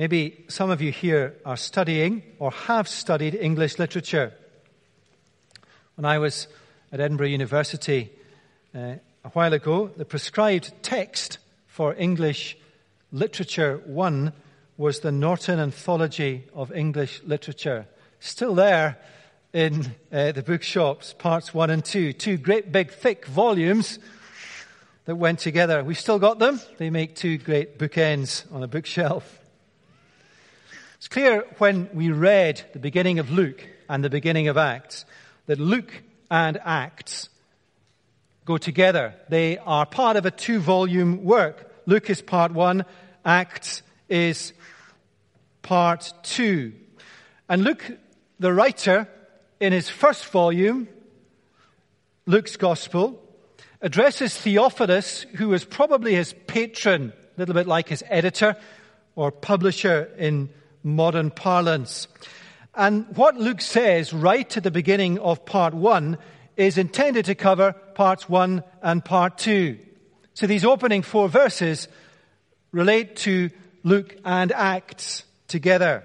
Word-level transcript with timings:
Maybe 0.00 0.46
some 0.48 0.70
of 0.70 0.80
you 0.80 0.92
here 0.92 1.36
are 1.44 1.58
studying 1.58 2.22
or 2.38 2.52
have 2.52 2.88
studied 2.88 3.34
English 3.34 3.78
literature. 3.78 4.32
When 5.96 6.06
I 6.06 6.16
was 6.16 6.48
at 6.90 7.00
Edinburgh 7.00 7.26
University 7.26 8.10
uh, 8.74 8.94
a 9.22 9.28
while 9.34 9.52
ago, 9.52 9.88
the 9.88 10.06
prescribed 10.06 10.72
text 10.80 11.36
for 11.66 11.94
English 11.96 12.56
Literature 13.12 13.82
1 13.84 14.32
was 14.78 15.00
the 15.00 15.12
Norton 15.12 15.58
Anthology 15.58 16.46
of 16.54 16.72
English 16.72 17.20
Literature. 17.24 17.86
Still 18.20 18.54
there 18.54 18.96
in 19.52 19.94
uh, 20.10 20.32
the 20.32 20.42
bookshops, 20.42 21.12
parts 21.12 21.52
1 21.52 21.68
and 21.68 21.84
2. 21.84 22.14
Two 22.14 22.38
great 22.38 22.72
big 22.72 22.90
thick 22.90 23.26
volumes 23.26 23.98
that 25.04 25.16
went 25.16 25.40
together. 25.40 25.84
We've 25.84 26.00
still 26.00 26.18
got 26.18 26.38
them. 26.38 26.58
They 26.78 26.88
make 26.88 27.16
two 27.16 27.36
great 27.36 27.78
bookends 27.78 28.50
on 28.50 28.62
a 28.62 28.66
bookshelf. 28.66 29.39
It's 31.00 31.08
clear 31.08 31.46
when 31.56 31.88
we 31.94 32.10
read 32.10 32.62
the 32.74 32.78
beginning 32.78 33.20
of 33.20 33.30
Luke 33.30 33.66
and 33.88 34.04
the 34.04 34.10
beginning 34.10 34.48
of 34.48 34.58
Acts 34.58 35.06
that 35.46 35.58
Luke 35.58 36.02
and 36.30 36.60
Acts 36.62 37.30
go 38.44 38.58
together. 38.58 39.14
They 39.30 39.56
are 39.56 39.86
part 39.86 40.18
of 40.18 40.26
a 40.26 40.30
two 40.30 40.60
volume 40.60 41.24
work. 41.24 41.72
Luke 41.86 42.10
is 42.10 42.20
part 42.20 42.52
one, 42.52 42.84
Acts 43.24 43.80
is 44.10 44.52
part 45.62 46.12
two. 46.22 46.74
And 47.48 47.64
Luke, 47.64 47.92
the 48.38 48.52
writer, 48.52 49.08
in 49.58 49.72
his 49.72 49.88
first 49.88 50.26
volume, 50.26 50.86
Luke's 52.26 52.56
Gospel, 52.56 53.18
addresses 53.80 54.36
Theophilus, 54.36 55.22
who 55.36 55.48
was 55.48 55.64
probably 55.64 56.14
his 56.14 56.34
patron, 56.46 57.14
a 57.14 57.40
little 57.40 57.54
bit 57.54 57.66
like 57.66 57.88
his 57.88 58.04
editor 58.10 58.54
or 59.16 59.32
publisher 59.32 60.10
in 60.18 60.50
modern 60.82 61.30
parlance. 61.30 62.08
And 62.74 63.06
what 63.16 63.36
Luke 63.36 63.60
says 63.60 64.12
right 64.12 64.56
at 64.56 64.62
the 64.62 64.70
beginning 64.70 65.18
of 65.18 65.44
part 65.44 65.74
one 65.74 66.18
is 66.56 66.78
intended 66.78 67.24
to 67.26 67.34
cover 67.34 67.72
parts 67.72 68.28
one 68.28 68.62
and 68.82 69.04
part 69.04 69.38
two. 69.38 69.78
So 70.34 70.46
these 70.46 70.64
opening 70.64 71.02
four 71.02 71.28
verses 71.28 71.88
relate 72.72 73.16
to 73.16 73.50
Luke 73.82 74.16
and 74.24 74.52
Acts 74.52 75.24
together. 75.48 76.04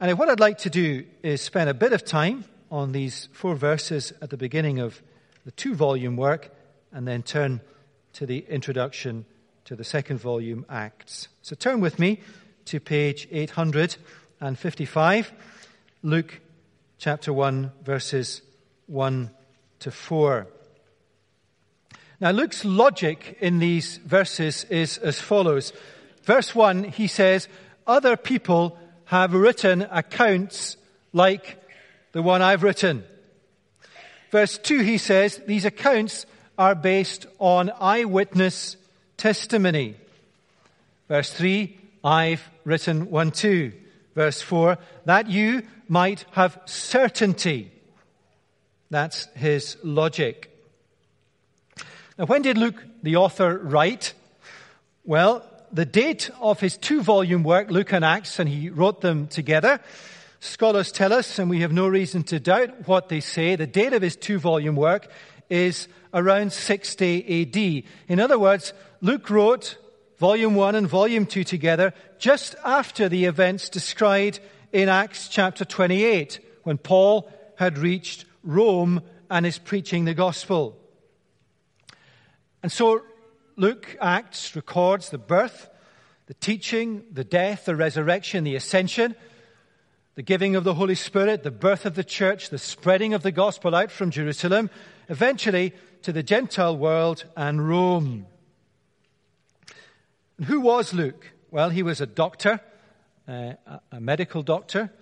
And 0.00 0.18
what 0.18 0.28
I'd 0.28 0.40
like 0.40 0.58
to 0.58 0.70
do 0.70 1.04
is 1.22 1.40
spend 1.40 1.70
a 1.70 1.74
bit 1.74 1.92
of 1.92 2.04
time 2.04 2.44
on 2.70 2.92
these 2.92 3.28
four 3.32 3.54
verses 3.54 4.12
at 4.20 4.30
the 4.30 4.36
beginning 4.36 4.78
of 4.78 5.00
the 5.44 5.52
two 5.52 5.74
volume 5.74 6.16
work 6.16 6.50
and 6.92 7.06
then 7.06 7.22
turn 7.22 7.60
to 8.14 8.26
the 8.26 8.44
introduction 8.48 9.24
to 9.66 9.74
the 9.74 9.84
second 9.84 10.20
volume, 10.20 10.64
Acts. 10.70 11.28
So 11.42 11.56
turn 11.56 11.80
with 11.80 11.98
me 11.98 12.20
to 12.66 12.78
page 12.78 13.26
855, 13.32 15.32
Luke 16.02 16.40
chapter 16.98 17.32
1, 17.32 17.72
verses 17.82 18.42
1 18.86 19.28
to 19.80 19.90
4. 19.90 20.46
Now, 22.20 22.30
Luke's 22.30 22.64
logic 22.64 23.38
in 23.40 23.58
these 23.58 23.96
verses 23.98 24.62
is 24.70 24.98
as 24.98 25.18
follows. 25.18 25.72
Verse 26.22 26.54
1, 26.54 26.84
he 26.84 27.08
says, 27.08 27.48
Other 27.88 28.16
people 28.16 28.78
have 29.06 29.34
written 29.34 29.82
accounts 29.82 30.76
like 31.12 31.60
the 32.12 32.22
one 32.22 32.40
I've 32.40 32.62
written. 32.62 33.02
Verse 34.30 34.58
2, 34.58 34.82
he 34.82 34.96
says, 34.96 35.42
These 35.46 35.64
accounts 35.64 36.24
are 36.56 36.76
based 36.76 37.26
on 37.40 37.72
eyewitness 37.80 38.76
testimony. 39.16 39.96
Verse 41.08 41.32
3, 41.32 41.78
I've 42.04 42.42
written 42.64 43.10
1 43.10 43.30
2. 43.30 43.72
Verse 44.14 44.40
4, 44.40 44.78
that 45.04 45.28
you 45.28 45.62
might 45.88 46.24
have 46.32 46.58
certainty. 46.64 47.70
That's 48.90 49.26
his 49.34 49.76
logic. 49.82 50.50
Now, 52.18 52.24
when 52.26 52.42
did 52.42 52.56
Luke, 52.56 52.82
the 53.02 53.16
author, 53.16 53.58
write? 53.58 54.14
Well, 55.04 55.44
the 55.72 55.84
date 55.84 56.30
of 56.40 56.60
his 56.60 56.76
two 56.76 57.02
volume 57.02 57.42
work, 57.42 57.70
Luke 57.70 57.92
and 57.92 58.04
Acts, 58.04 58.38
and 58.38 58.48
he 58.48 58.70
wrote 58.70 59.00
them 59.02 59.26
together. 59.26 59.80
Scholars 60.40 60.92
tell 60.92 61.12
us, 61.12 61.38
and 61.38 61.50
we 61.50 61.60
have 61.60 61.72
no 61.72 61.86
reason 61.88 62.22
to 62.24 62.40
doubt 62.40 62.88
what 62.88 63.08
they 63.08 63.20
say, 63.20 63.56
the 63.56 63.66
date 63.66 63.92
of 63.92 64.02
his 64.02 64.16
two 64.16 64.38
volume 64.38 64.76
work 64.76 65.08
is 65.50 65.88
around 66.14 66.52
60 66.52 67.42
AD. 67.42 67.84
In 68.08 68.20
other 68.20 68.38
words, 68.38 68.72
Luke 69.00 69.28
wrote 69.30 69.76
volume 70.18 70.54
1 70.54 70.74
and 70.74 70.88
volume 70.88 71.26
2 71.26 71.44
together 71.44 71.92
just 72.18 72.54
after 72.64 73.08
the 73.08 73.26
events 73.26 73.68
described 73.68 74.40
in 74.72 74.88
Acts 74.88 75.28
chapter 75.28 75.64
28 75.64 76.40
when 76.62 76.78
Paul 76.78 77.30
had 77.56 77.78
reached 77.78 78.24
Rome 78.42 79.02
and 79.30 79.44
is 79.46 79.58
preaching 79.58 80.04
the 80.04 80.14
gospel. 80.14 80.76
And 82.62 82.72
so 82.72 83.02
Luke 83.56 83.96
Acts 84.00 84.56
records 84.56 85.10
the 85.10 85.18
birth, 85.18 85.68
the 86.26 86.34
teaching, 86.34 87.04
the 87.12 87.24
death, 87.24 87.64
the 87.64 87.76
resurrection, 87.76 88.44
the 88.44 88.56
ascension, 88.56 89.14
the 90.14 90.22
giving 90.22 90.56
of 90.56 90.64
the 90.64 90.74
Holy 90.74 90.94
Spirit, 90.94 91.42
the 91.42 91.50
birth 91.50 91.84
of 91.84 91.94
the 91.94 92.04
church, 92.04 92.48
the 92.48 92.58
spreading 92.58 93.12
of 93.12 93.22
the 93.22 93.32
gospel 93.32 93.74
out 93.74 93.90
from 93.90 94.10
Jerusalem, 94.10 94.70
eventually 95.08 95.74
to 96.02 96.12
the 96.12 96.22
Gentile 96.22 96.76
world 96.76 97.24
and 97.36 97.68
Rome. 97.68 98.26
And 100.38 100.46
who 100.46 100.60
was 100.60 100.92
Luke? 100.92 101.32
Well, 101.50 101.70
he 101.70 101.82
was 101.82 102.00
a 102.00 102.06
doctor, 102.06 102.60
uh, 103.26 103.54
a 103.90 104.00
medical 104.00 104.42
doctor. 104.42 104.92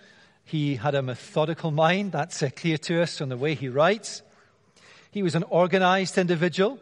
He 0.44 0.76
had 0.76 0.94
a 0.94 1.02
methodical 1.02 1.72
mind. 1.72 2.12
That's 2.12 2.40
uh, 2.42 2.50
clear 2.54 2.78
to 2.78 3.02
us 3.02 3.18
from 3.18 3.30
the 3.30 3.36
way 3.36 3.54
he 3.54 3.68
writes. 3.68 4.22
He 5.10 5.24
was 5.24 5.34
an 5.34 5.42
organized 5.44 6.18
individual. 6.18 6.78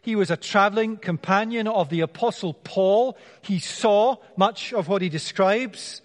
He 0.00 0.14
was 0.14 0.30
a 0.30 0.36
traveling 0.36 0.96
companion 0.96 1.66
of 1.66 1.88
the 1.88 2.02
apostle 2.02 2.54
Paul. 2.54 3.18
He 3.42 3.58
saw 3.58 4.16
much 4.36 4.72
of 4.72 4.86
what 4.86 5.02
he 5.02 5.08
describes. 5.08 6.00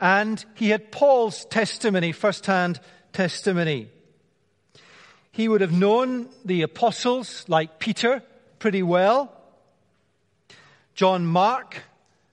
And 0.00 0.44
he 0.54 0.68
had 0.68 0.92
Paul's 0.92 1.44
testimony, 1.46 2.12
first-hand 2.12 2.78
testimony. 3.12 3.88
He 5.32 5.48
would 5.48 5.62
have 5.62 5.72
known 5.72 6.28
the 6.44 6.62
apostles 6.62 7.44
like 7.48 7.80
Peter 7.80 8.22
pretty 8.60 8.84
well. 8.84 9.33
John 10.94 11.26
Mark, 11.26 11.82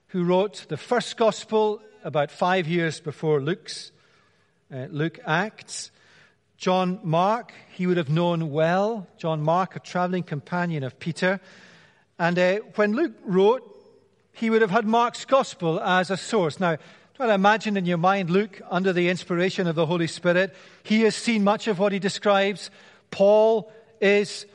who 0.08 0.22
wrote 0.22 0.66
the 0.68 0.76
first 0.76 1.16
gospel 1.16 1.82
about 2.04 2.30
five 2.30 2.68
years 2.68 3.00
before 3.00 3.40
Luke's, 3.40 3.90
uh, 4.72 4.86
Luke 4.88 5.18
Acts. 5.26 5.90
John 6.58 7.00
Mark, 7.02 7.52
he 7.72 7.88
would 7.88 7.96
have 7.96 8.08
known 8.08 8.52
well. 8.52 9.08
John 9.18 9.42
Mark, 9.42 9.74
a 9.74 9.80
traveling 9.80 10.22
companion 10.22 10.84
of 10.84 11.00
Peter. 11.00 11.40
And 12.20 12.38
uh, 12.38 12.58
when 12.76 12.92
Luke 12.92 13.14
wrote, 13.24 13.68
he 14.30 14.48
would 14.48 14.62
have 14.62 14.70
had 14.70 14.86
Mark's 14.86 15.24
gospel 15.24 15.80
as 15.80 16.12
a 16.12 16.16
source. 16.16 16.60
Now, 16.60 16.76
try 17.16 17.26
to 17.26 17.34
imagine 17.34 17.76
in 17.76 17.84
your 17.84 17.98
mind 17.98 18.30
Luke 18.30 18.62
under 18.70 18.92
the 18.92 19.08
inspiration 19.08 19.66
of 19.66 19.74
the 19.74 19.86
Holy 19.86 20.06
Spirit. 20.06 20.54
He 20.84 21.00
has 21.00 21.16
seen 21.16 21.42
much 21.42 21.66
of 21.66 21.80
what 21.80 21.90
he 21.90 21.98
describes. 21.98 22.70
Paul 23.10 23.72
is 24.00 24.46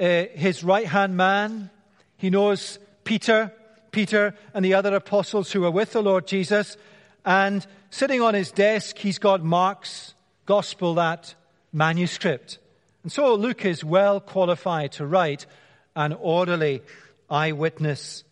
uh, 0.00 0.24
his 0.34 0.64
right 0.64 0.88
hand 0.88 1.16
man. 1.16 1.70
He 2.16 2.28
knows 2.28 2.80
Peter, 3.04 3.52
Peter, 3.90 4.34
and 4.54 4.64
the 4.64 4.74
other 4.74 4.94
apostles 4.94 5.52
who 5.52 5.60
were 5.60 5.70
with 5.70 5.92
the 5.92 6.02
Lord 6.02 6.26
Jesus. 6.26 6.76
And 7.24 7.66
sitting 7.90 8.20
on 8.20 8.34
his 8.34 8.50
desk, 8.50 8.98
he's 8.98 9.18
got 9.18 9.44
Mark's 9.44 10.14
gospel, 10.46 10.94
that 10.94 11.34
manuscript. 11.72 12.58
And 13.02 13.10
so 13.10 13.34
Luke 13.34 13.64
is 13.64 13.84
well 13.84 14.20
qualified 14.20 14.92
to 14.92 15.06
write 15.06 15.46
an 15.94 16.12
orderly 16.12 16.82
eyewitness 17.28 18.24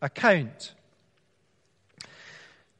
account. 0.00 0.74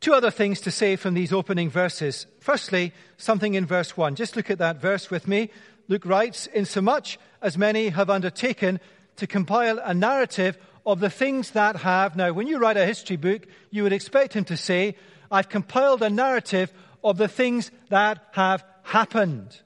Two 0.01 0.13
other 0.13 0.31
things 0.31 0.61
to 0.61 0.71
say 0.71 0.97
from 0.97 1.15
these 1.15 1.33
opening 1.33 1.71
verses. 1.71 2.27
Firstly, 2.41 2.93
something 3.17 3.55
in 3.55 3.65
verse 3.65 3.97
1. 3.97 4.17
Just 4.17 4.37
look 4.37 4.51
at 4.51 4.59
that 4.59 4.81
verse 4.81 5.11
with 5.11 5.27
me. 5.27 5.51
Luke 5.89 6.05
writes, 6.05 6.47
Insomuch 6.49 7.17
as 7.41 7.57
many 7.57 7.89
have 7.89 8.11
undertaken 8.11 8.81
to 9.17 9.27
compile 9.27 9.79
a 9.79 9.95
narrative 9.95 10.59
of 10.87 11.01
the 11.01 11.11
things 11.11 11.53
that 11.53 11.77
have. 11.77 12.17
Now, 12.17 12.33
when 12.33 12.47
you 12.47 12.59
write 12.59 12.77
a 12.77 12.87
history 12.87 13.17
book, 13.17 13.47
you 13.71 13.83
would 13.83 13.93
expect 13.93 14.35
him 14.35 14.45
to 14.45 14.57
say, 14.57 14.97
I've 15.31 15.49
compiled 15.49 16.03
a 16.03 16.11
narrative 16.11 16.73
of 17.03 17.17
the 17.17 17.29
things 17.29 17.71
that 17.89 18.29
have 18.33 18.65
happened. 18.83 19.61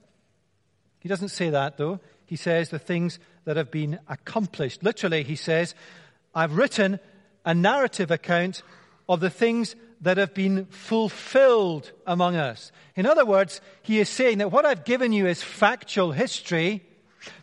He 1.01 1.09
doesn't 1.09 1.29
say 1.31 1.51
that, 1.51 1.77
though. 1.77 2.01
He 2.27 2.37
says 2.37 2.69
the 2.69 2.79
things 2.79 3.19
that 3.45 3.57
have 3.57 3.71
been 3.71 3.99
accomplished. 4.09 4.83
Literally, 4.83 5.23
he 5.23 5.37
says, 5.37 5.75
I've 6.35 6.57
written 6.57 7.01
a 7.45 7.55
narrative 7.55 8.11
account 8.11 8.63
of 9.09 9.21
the 9.21 9.31
things 9.31 9.75
that 10.01 10.17
have 10.19 10.35
been 10.35 10.67
fulfilled 10.67 11.91
among 12.07 12.37
us. 12.37 12.71
In 12.95 13.07
other 13.07 13.25
words, 13.25 13.61
he 13.83 13.99
is 13.99 14.09
saying 14.09 14.39
that 14.39 14.53
what 14.53 14.67
I've 14.67 14.85
given 14.85 15.13
you 15.13 15.27
is 15.27 15.43
factual 15.43 16.13
history, 16.13 16.85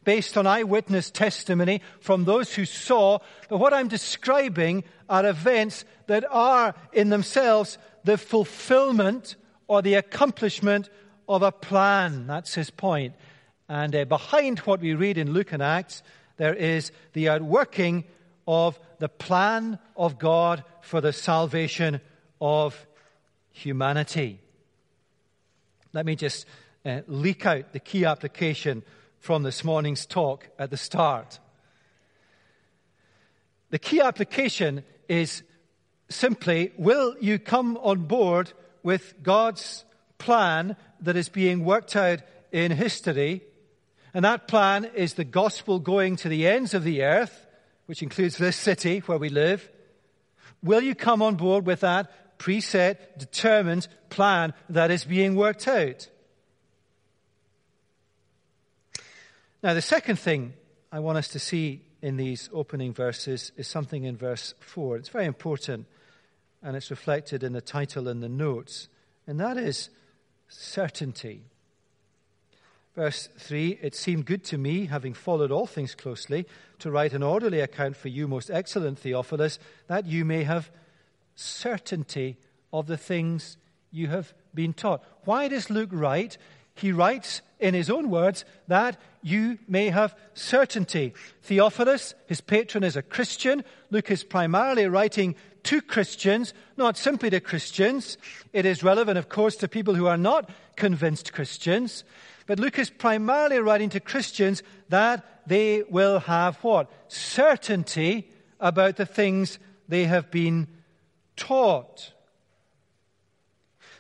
based 0.04 0.38
on 0.38 0.48
eyewitness 0.48 1.12
testimony 1.12 1.82
from 2.00 2.26
those 2.26 2.54
who 2.54 2.66
saw. 2.66 3.20
But 3.50 3.58
what 3.58 3.74
I'm 3.74 3.88
describing 3.88 4.84
are 5.10 5.26
events 5.26 5.86
that 6.08 6.26
are 6.30 6.76
in 6.94 7.10
themselves 7.10 7.78
the 8.04 8.18
fulfillment 8.18 9.36
or 9.68 9.82
the 9.82 9.96
accomplishment 9.96 10.90
of 11.28 11.42
a 11.42 11.52
plan. 11.52 12.28
That's 12.28 12.54
his 12.54 12.70
point. 12.70 13.16
And 13.68 13.96
uh, 13.96 14.06
behind 14.06 14.60
what 14.60 14.80
we 14.80 14.94
read 14.94 15.18
in 15.18 15.34
Luke 15.34 15.52
and 15.52 15.64
Acts, 15.64 16.04
there 16.38 16.54
is 16.54 16.92
the 17.14 17.30
outworking 17.30 18.04
of 18.48 18.80
the 19.00 19.10
plan 19.10 19.80
of 19.96 20.20
God 20.20 20.64
for 20.82 21.02
the 21.02 21.14
salvation 21.14 22.00
of 22.40 22.86
humanity. 23.52 24.40
Let 25.94 26.06
me 26.06 26.16
just 26.16 26.46
uh, 26.86 27.02
leak 27.08 27.46
out 27.46 27.74
the 27.74 27.80
key 27.80 28.06
application 28.06 28.84
from 29.26 29.42
this 29.42 29.64
morning's 29.64 30.06
talk 30.06 30.48
at 30.60 30.70
the 30.70 30.78
start. 30.78 31.40
The 33.72 33.80
key 33.80 34.00
application 34.00 34.84
is 35.10 35.42
simply 36.10 36.72
will 36.78 37.16
you 37.20 37.40
come 37.40 37.76
on 37.78 38.04
board 38.04 38.54
with 38.84 39.16
God's 39.24 39.84
plan 40.20 40.76
that 41.02 41.16
is 41.16 41.28
being 41.28 41.66
worked 41.66 41.96
out 41.96 42.20
in 42.52 42.72
history? 42.72 43.42
And 44.14 44.24
that 44.24 44.48
plan 44.48 44.86
is 44.94 45.16
the 45.16 45.24
gospel 45.24 45.80
going 45.80 46.18
to 46.18 46.30
the 46.30 46.48
ends 46.48 46.76
of 46.76 46.84
the 46.84 47.02
earth, 47.02 47.48
which 47.88 48.04
includes 48.04 48.38
this 48.38 48.56
city 48.56 49.00
where 49.00 49.18
we 49.18 49.30
live. 49.30 49.68
Will 50.62 50.82
you 50.82 50.94
come 50.94 51.24
on 51.24 51.34
board 51.34 51.66
with 51.66 51.80
that 51.80 52.38
preset, 52.38 53.18
determined 53.18 53.88
plan 54.12 54.54
that 54.70 54.92
is 54.92 55.04
being 55.04 55.36
worked 55.36 55.68
out? 55.68 56.10
Now, 59.66 59.74
the 59.74 59.82
second 59.82 60.18
thing 60.18 60.54
I 60.92 61.00
want 61.00 61.18
us 61.18 61.30
to 61.30 61.40
see 61.40 61.82
in 62.04 62.18
these 62.18 62.52
opening 62.54 62.94
verses 62.94 63.52
is 63.58 63.68
something 63.68 64.04
in 64.04 64.16
verse 64.16 64.54
4. 64.60 64.98
It's 64.98 65.10
very 65.10 65.26
important, 65.26 65.88
and 66.62 66.78
it's 66.78 66.92
reflected 66.92 67.42
in 67.42 67.54
the 67.54 67.62
title 67.62 68.08
and 68.08 68.22
the 68.22 68.30
notes, 68.30 68.90
and 69.26 69.40
that 69.40 69.58
is 69.58 69.90
certainty. 70.50 71.46
Verse 72.96 73.28
3 73.40 73.80
It 73.82 73.96
seemed 73.96 74.28
good 74.28 74.44
to 74.44 74.60
me, 74.60 74.86
having 74.86 75.16
followed 75.16 75.50
all 75.50 75.66
things 75.66 75.96
closely, 75.96 76.46
to 76.78 76.92
write 76.92 77.14
an 77.14 77.24
orderly 77.24 77.60
account 77.60 77.98
for 77.98 78.10
you, 78.10 78.28
most 78.28 78.52
excellent 78.52 79.00
Theophilus, 79.00 79.58
that 79.88 80.06
you 80.06 80.26
may 80.26 80.44
have 80.44 80.70
certainty 81.34 82.38
of 82.72 82.86
the 82.86 82.98
things 82.98 83.58
you 83.90 84.10
have 84.10 84.32
been 84.54 84.74
taught. 84.74 85.04
Why 85.24 85.48
does 85.48 85.72
Luke 85.72 85.90
write? 85.92 86.38
He 86.76 86.92
writes 86.92 87.42
in 87.60 87.74
his 87.74 87.90
own 87.90 88.10
words 88.10 88.46
that 88.68 89.00
you 89.22 89.58
may 89.68 89.90
have 89.90 90.16
certainty. 90.34 91.14
Theophilus, 91.42 92.14
his 92.28 92.42
patron, 92.42 92.84
is 92.84 92.96
a 92.96 93.02
Christian. 93.02 93.64
Luke 93.90 94.12
is 94.12 94.24
primarily 94.24 94.86
writing 94.88 95.36
to 95.64 95.82
Christians, 95.82 96.54
not 96.78 96.98
simply 96.98 97.30
to 97.32 97.40
Christians. 97.40 98.18
It 98.54 98.66
is 98.66 98.84
relevant, 98.84 99.18
of 99.18 99.30
course, 99.30 99.56
to 99.58 99.68
people 99.68 99.96
who 99.96 100.06
are 100.06 100.18
not 100.18 100.50
convinced 100.76 101.34
Christians. 101.34 102.04
But 102.46 102.60
Luke 102.60 102.78
is 102.78 102.90
primarily 102.90 103.58
writing 103.60 103.90
to 103.92 104.00
Christians 104.00 104.62
that 104.90 105.26
they 105.48 105.84
will 105.90 106.20
have 106.20 106.58
what? 106.58 106.92
Certainty 107.08 108.30
about 108.60 108.98
the 108.98 109.06
things 109.06 109.60
they 109.88 110.06
have 110.06 110.30
been 110.30 110.68
taught. 111.36 112.12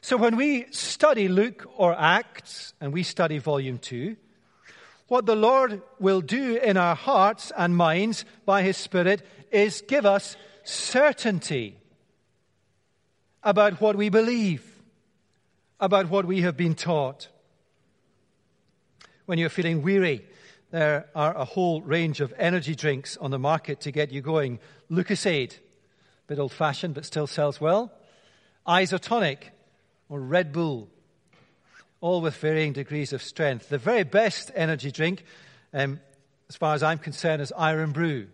So 0.05 0.17
when 0.17 0.35
we 0.35 0.67
study 0.69 1.27
Luke 1.27 1.67
or 1.77 1.99
Acts, 1.99 2.75
and 2.79 2.93
we 2.93 3.01
study 3.01 3.39
volume 3.39 3.79
2, 3.79 4.15
what 5.07 5.25
the 5.25 5.35
Lord 5.35 5.81
will 5.97 6.21
do 6.21 6.57
in 6.57 6.77
our 6.77 6.93
hearts 6.93 7.51
and 7.57 7.75
minds 7.75 8.23
by 8.45 8.61
His 8.61 8.77
Spirit 8.77 9.25
is 9.51 9.81
give 9.87 10.05
us 10.05 10.37
certainty 10.63 11.79
about 13.41 13.81
what 13.81 13.95
we 13.95 14.09
believe, 14.09 14.63
about 15.79 16.07
what 16.11 16.25
we 16.25 16.41
have 16.41 16.55
been 16.55 16.75
taught. 16.75 17.27
When 19.25 19.39
you're 19.39 19.49
feeling 19.49 19.81
weary, 19.81 20.23
there 20.69 21.07
are 21.15 21.35
a 21.35 21.45
whole 21.45 21.81
range 21.81 22.21
of 22.21 22.31
energy 22.37 22.75
drinks 22.75 23.17
on 23.17 23.31
the 23.31 23.39
market 23.39 23.79
to 23.81 23.91
get 23.91 24.11
you 24.11 24.21
going. 24.21 24.59
Lucozade, 24.91 25.55
a 25.55 26.27
bit 26.27 26.37
old 26.37 26.51
fashioned 26.51 26.93
but 26.93 27.05
still 27.05 27.25
sells 27.25 27.59
well. 27.59 27.91
Isotonic, 28.67 29.49
or 30.09 30.19
Red 30.19 30.51
Bull, 30.51 30.89
all 32.01 32.21
with 32.21 32.35
varying 32.37 32.73
degrees 32.73 33.13
of 33.13 33.23
strength. 33.23 33.69
The 33.69 33.77
very 33.77 34.03
best 34.03 34.51
energy 34.55 34.91
drink, 34.91 35.23
um, 35.73 35.99
as 36.49 36.55
far 36.55 36.75
as 36.75 36.83
I'm 36.83 36.99
concerned, 36.99 37.41
is 37.41 37.51
Irn-Bru. 37.57 38.27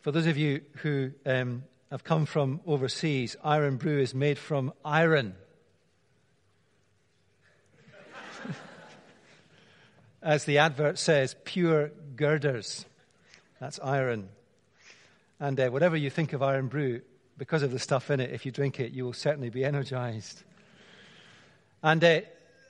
For 0.00 0.12
those 0.12 0.26
of 0.26 0.36
you 0.36 0.62
who 0.76 1.10
um, 1.26 1.64
have 1.90 2.04
come 2.04 2.24
from 2.26 2.60
overseas, 2.66 3.36
Irn-Bru 3.44 3.98
is 4.00 4.14
made 4.14 4.38
from 4.38 4.72
iron. 4.84 5.34
As 10.22 10.44
the 10.44 10.58
advert 10.58 10.98
says, 10.98 11.34
pure 11.44 11.90
girders. 12.14 12.86
That's 13.60 13.80
iron. 13.80 14.28
And 15.40 15.58
uh, 15.58 15.68
whatever 15.70 15.96
you 15.96 16.10
think 16.10 16.32
of 16.32 16.42
Irn-Bru, 16.42 17.00
because 17.38 17.62
of 17.62 17.70
the 17.70 17.78
stuff 17.78 18.10
in 18.10 18.20
it, 18.20 18.32
if 18.32 18.44
you 18.44 18.52
drink 18.52 18.80
it, 18.80 18.92
you 18.92 19.04
will 19.04 19.12
certainly 19.12 19.48
be 19.48 19.64
energized. 19.64 20.42
And 21.82 22.02
uh, 22.02 22.20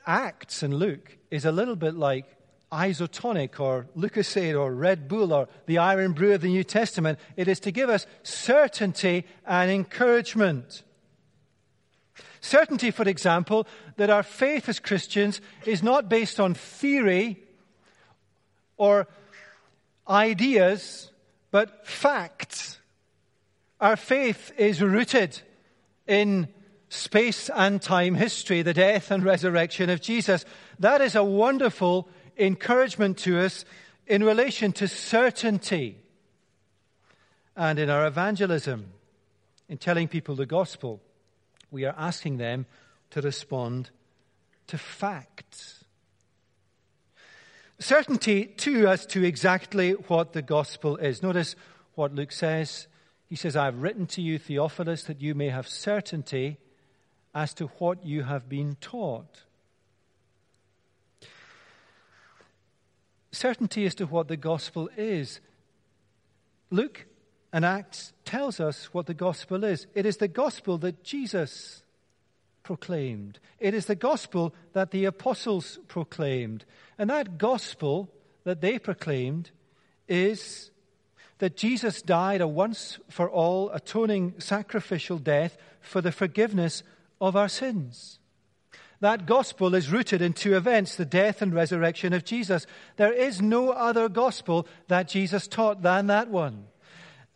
Acts 0.06 0.62
and 0.62 0.74
Luke 0.74 1.16
is 1.30 1.44
a 1.44 1.52
little 1.52 1.76
bit 1.76 1.94
like 1.94 2.26
isotonic 2.70 3.58
or 3.58 3.86
Lucozade 3.96 4.58
or 4.58 4.72
Red 4.74 5.08
Bull 5.08 5.32
or 5.32 5.48
the 5.64 5.78
Irn-Bru 5.78 6.34
of 6.34 6.42
the 6.42 6.48
New 6.48 6.64
Testament. 6.64 7.18
It 7.36 7.48
is 7.48 7.60
to 7.60 7.70
give 7.70 7.88
us 7.88 8.06
certainty 8.22 9.26
and 9.46 9.70
encouragement. 9.70 10.82
Certainty, 12.40 12.90
for 12.90 13.08
example, 13.08 13.66
that 13.96 14.10
our 14.10 14.22
faith 14.22 14.68
as 14.68 14.78
Christians 14.78 15.40
is 15.64 15.82
not 15.82 16.08
based 16.08 16.38
on 16.38 16.54
theory 16.54 17.38
or 18.76 19.08
ideas, 20.06 21.10
but 21.50 21.86
facts. 21.86 22.77
Our 23.80 23.96
faith 23.96 24.52
is 24.58 24.82
rooted 24.82 25.40
in 26.06 26.48
space 26.88 27.48
and 27.50 27.80
time 27.80 28.14
history, 28.14 28.62
the 28.62 28.74
death 28.74 29.10
and 29.10 29.24
resurrection 29.24 29.88
of 29.88 30.00
Jesus. 30.00 30.44
That 30.80 31.00
is 31.00 31.14
a 31.14 31.22
wonderful 31.22 32.08
encouragement 32.36 33.18
to 33.18 33.40
us 33.40 33.64
in 34.06 34.24
relation 34.24 34.72
to 34.72 34.88
certainty 34.88 35.98
and 37.54 37.78
in 37.78 37.90
our 37.90 38.06
evangelism, 38.06 38.86
in 39.68 39.78
telling 39.78 40.08
people 40.08 40.34
the 40.34 40.46
gospel. 40.46 41.00
We 41.70 41.84
are 41.84 41.94
asking 41.96 42.38
them 42.38 42.66
to 43.10 43.20
respond 43.20 43.90
to 44.68 44.78
facts. 44.78 45.84
Certainty, 47.78 48.46
too, 48.46 48.88
as 48.88 49.06
to 49.06 49.24
exactly 49.24 49.92
what 49.92 50.32
the 50.32 50.42
gospel 50.42 50.96
is. 50.96 51.22
Notice 51.22 51.54
what 51.94 52.14
Luke 52.14 52.32
says 52.32 52.88
he 53.28 53.36
says, 53.36 53.56
I 53.56 53.66
have 53.66 53.82
written 53.82 54.06
to 54.08 54.22
you, 54.22 54.38
Theophilus, 54.38 55.04
that 55.04 55.20
you 55.20 55.34
may 55.34 55.50
have 55.50 55.68
certainty 55.68 56.58
as 57.34 57.52
to 57.54 57.66
what 57.78 58.04
you 58.04 58.22
have 58.22 58.48
been 58.48 58.76
taught. 58.80 59.42
Certainty 63.30 63.84
as 63.84 63.94
to 63.96 64.06
what 64.06 64.28
the 64.28 64.38
gospel 64.38 64.88
is. 64.96 65.40
Luke 66.70 67.06
and 67.52 67.64
Acts 67.66 68.14
tells 68.24 68.60
us 68.60 68.92
what 68.94 69.06
the 69.06 69.14
gospel 69.14 69.62
is. 69.62 69.86
It 69.94 70.06
is 70.06 70.16
the 70.16 70.28
gospel 70.28 70.78
that 70.78 71.04
Jesus 71.04 71.82
proclaimed. 72.62 73.38
It 73.58 73.74
is 73.74 73.86
the 73.86 73.94
gospel 73.94 74.54
that 74.72 74.90
the 74.90 75.04
apostles 75.04 75.78
proclaimed. 75.86 76.64
And 76.96 77.10
that 77.10 77.36
gospel 77.36 78.10
that 78.44 78.62
they 78.62 78.78
proclaimed 78.78 79.50
is 80.08 80.70
that 81.38 81.56
Jesus 81.56 82.02
died 82.02 82.40
a 82.40 82.48
once 82.48 82.98
for 83.08 83.30
all 83.30 83.70
atoning 83.70 84.34
sacrificial 84.38 85.18
death 85.18 85.56
for 85.80 86.00
the 86.00 86.12
forgiveness 86.12 86.82
of 87.20 87.36
our 87.36 87.48
sins. 87.48 88.18
That 89.00 89.26
gospel 89.26 89.74
is 89.74 89.90
rooted 89.90 90.20
in 90.20 90.32
two 90.32 90.56
events 90.56 90.96
the 90.96 91.04
death 91.04 91.40
and 91.40 91.54
resurrection 91.54 92.12
of 92.12 92.24
Jesus. 92.24 92.66
There 92.96 93.12
is 93.12 93.40
no 93.40 93.70
other 93.70 94.08
gospel 94.08 94.66
that 94.88 95.08
Jesus 95.08 95.46
taught 95.46 95.82
than 95.82 96.08
that 96.08 96.28
one. 96.28 96.66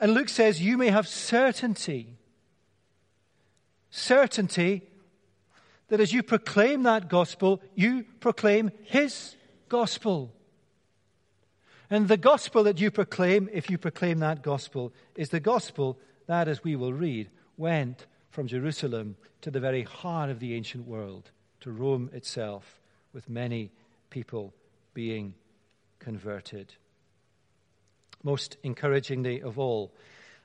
And 0.00 0.14
Luke 0.14 0.28
says, 0.28 0.60
You 0.60 0.76
may 0.76 0.88
have 0.88 1.06
certainty. 1.06 2.18
Certainty 3.90 4.82
that 5.88 6.00
as 6.00 6.12
you 6.12 6.22
proclaim 6.22 6.82
that 6.82 7.08
gospel, 7.08 7.62
you 7.74 8.06
proclaim 8.18 8.72
his 8.84 9.36
gospel. 9.68 10.32
And 11.92 12.08
the 12.08 12.16
gospel 12.16 12.64
that 12.64 12.80
you 12.80 12.90
proclaim, 12.90 13.50
if 13.52 13.68
you 13.68 13.76
proclaim 13.76 14.20
that 14.20 14.42
gospel, 14.42 14.94
is 15.14 15.28
the 15.28 15.40
gospel 15.40 15.98
that, 16.26 16.48
as 16.48 16.64
we 16.64 16.74
will 16.74 16.94
read, 16.94 17.28
went 17.58 18.06
from 18.30 18.46
Jerusalem 18.46 19.16
to 19.42 19.50
the 19.50 19.60
very 19.60 19.82
heart 19.82 20.30
of 20.30 20.40
the 20.40 20.54
ancient 20.54 20.88
world, 20.88 21.30
to 21.60 21.70
Rome 21.70 22.08
itself, 22.14 22.80
with 23.12 23.28
many 23.28 23.72
people 24.08 24.54
being 24.94 25.34
converted. 25.98 26.72
Most 28.22 28.56
encouragingly 28.64 29.42
of 29.42 29.58
all, 29.58 29.92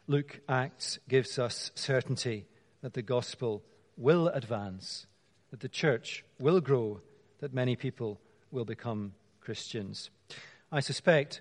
Luke 0.05 0.41
Acts 0.49 0.99
gives 1.07 1.39
us 1.39 1.71
certainty 1.75 2.45
that 2.81 2.93
the 2.93 3.01
gospel 3.01 3.63
will 3.95 4.27
advance, 4.27 5.07
that 5.51 5.61
the 5.61 5.69
church 5.69 6.25
will 6.39 6.59
grow, 6.59 6.99
that 7.39 7.53
many 7.53 7.77
people 7.77 8.19
will 8.51 8.65
become 8.65 9.13
Christians. 9.39 10.09
I 10.71 10.81
suspect 10.81 11.39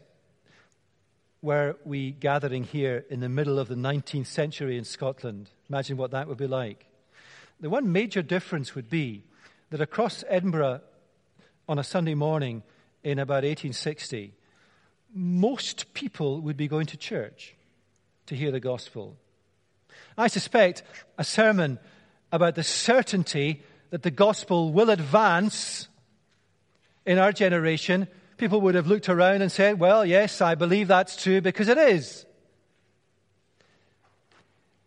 were 1.43 1.77
we 1.85 2.13
gathering 2.13 2.63
here 2.63 3.05
in 3.11 3.19
the 3.19 3.29
middle 3.29 3.59
of 3.59 3.67
the 3.67 3.75
19th 3.75 4.27
century 4.27 4.79
in 4.79 4.85
Scotland, 4.85 5.51
imagine 5.69 5.97
what 5.97 6.13
that 6.13 6.29
would 6.29 6.39
be 6.39 6.47
like. 6.47 6.87
The 7.59 7.71
one 7.71 7.91
major 7.91 8.23
difference 8.23 8.77
would 8.77 8.89
be 8.89 9.25
that 9.71 9.81
across 9.81 10.23
Edinburgh 10.29 10.81
on 11.69 11.79
a 11.79 11.85
Sunday 11.85 12.15
morning 12.15 12.63
in 13.03 13.19
about 13.19 13.43
1860, 13.43 14.33
most 15.13 15.93
people 15.93 16.41
would 16.41 16.57
be 16.57 16.69
going 16.69 16.87
to 16.87 16.97
church 16.97 17.55
to 18.27 18.37
hear 18.37 18.53
the 18.53 18.61
gospel. 18.61 19.17
I 20.17 20.29
suspect 20.29 20.85
a 21.19 21.25
sermon 21.25 21.81
about 22.31 22.55
the 22.55 22.63
certainty 22.63 23.63
that 23.91 24.03
the 24.03 24.11
gospel 24.11 24.73
will 24.73 24.91
advance 24.91 25.89
in 27.05 27.19
our 27.19 27.33
generation, 27.33 28.07
people 28.37 28.61
would 28.63 28.75
have 28.75 28.87
looked 28.87 29.09
around 29.09 29.43
and 29.43 29.51
said, 29.51 29.79
Well, 29.79 30.05
yes, 30.05 30.41
I 30.41 30.55
believe 30.55 30.89
that's 30.89 31.21
true 31.23 31.41
because 31.41 31.69
it 31.69 31.79
is. 31.79 32.25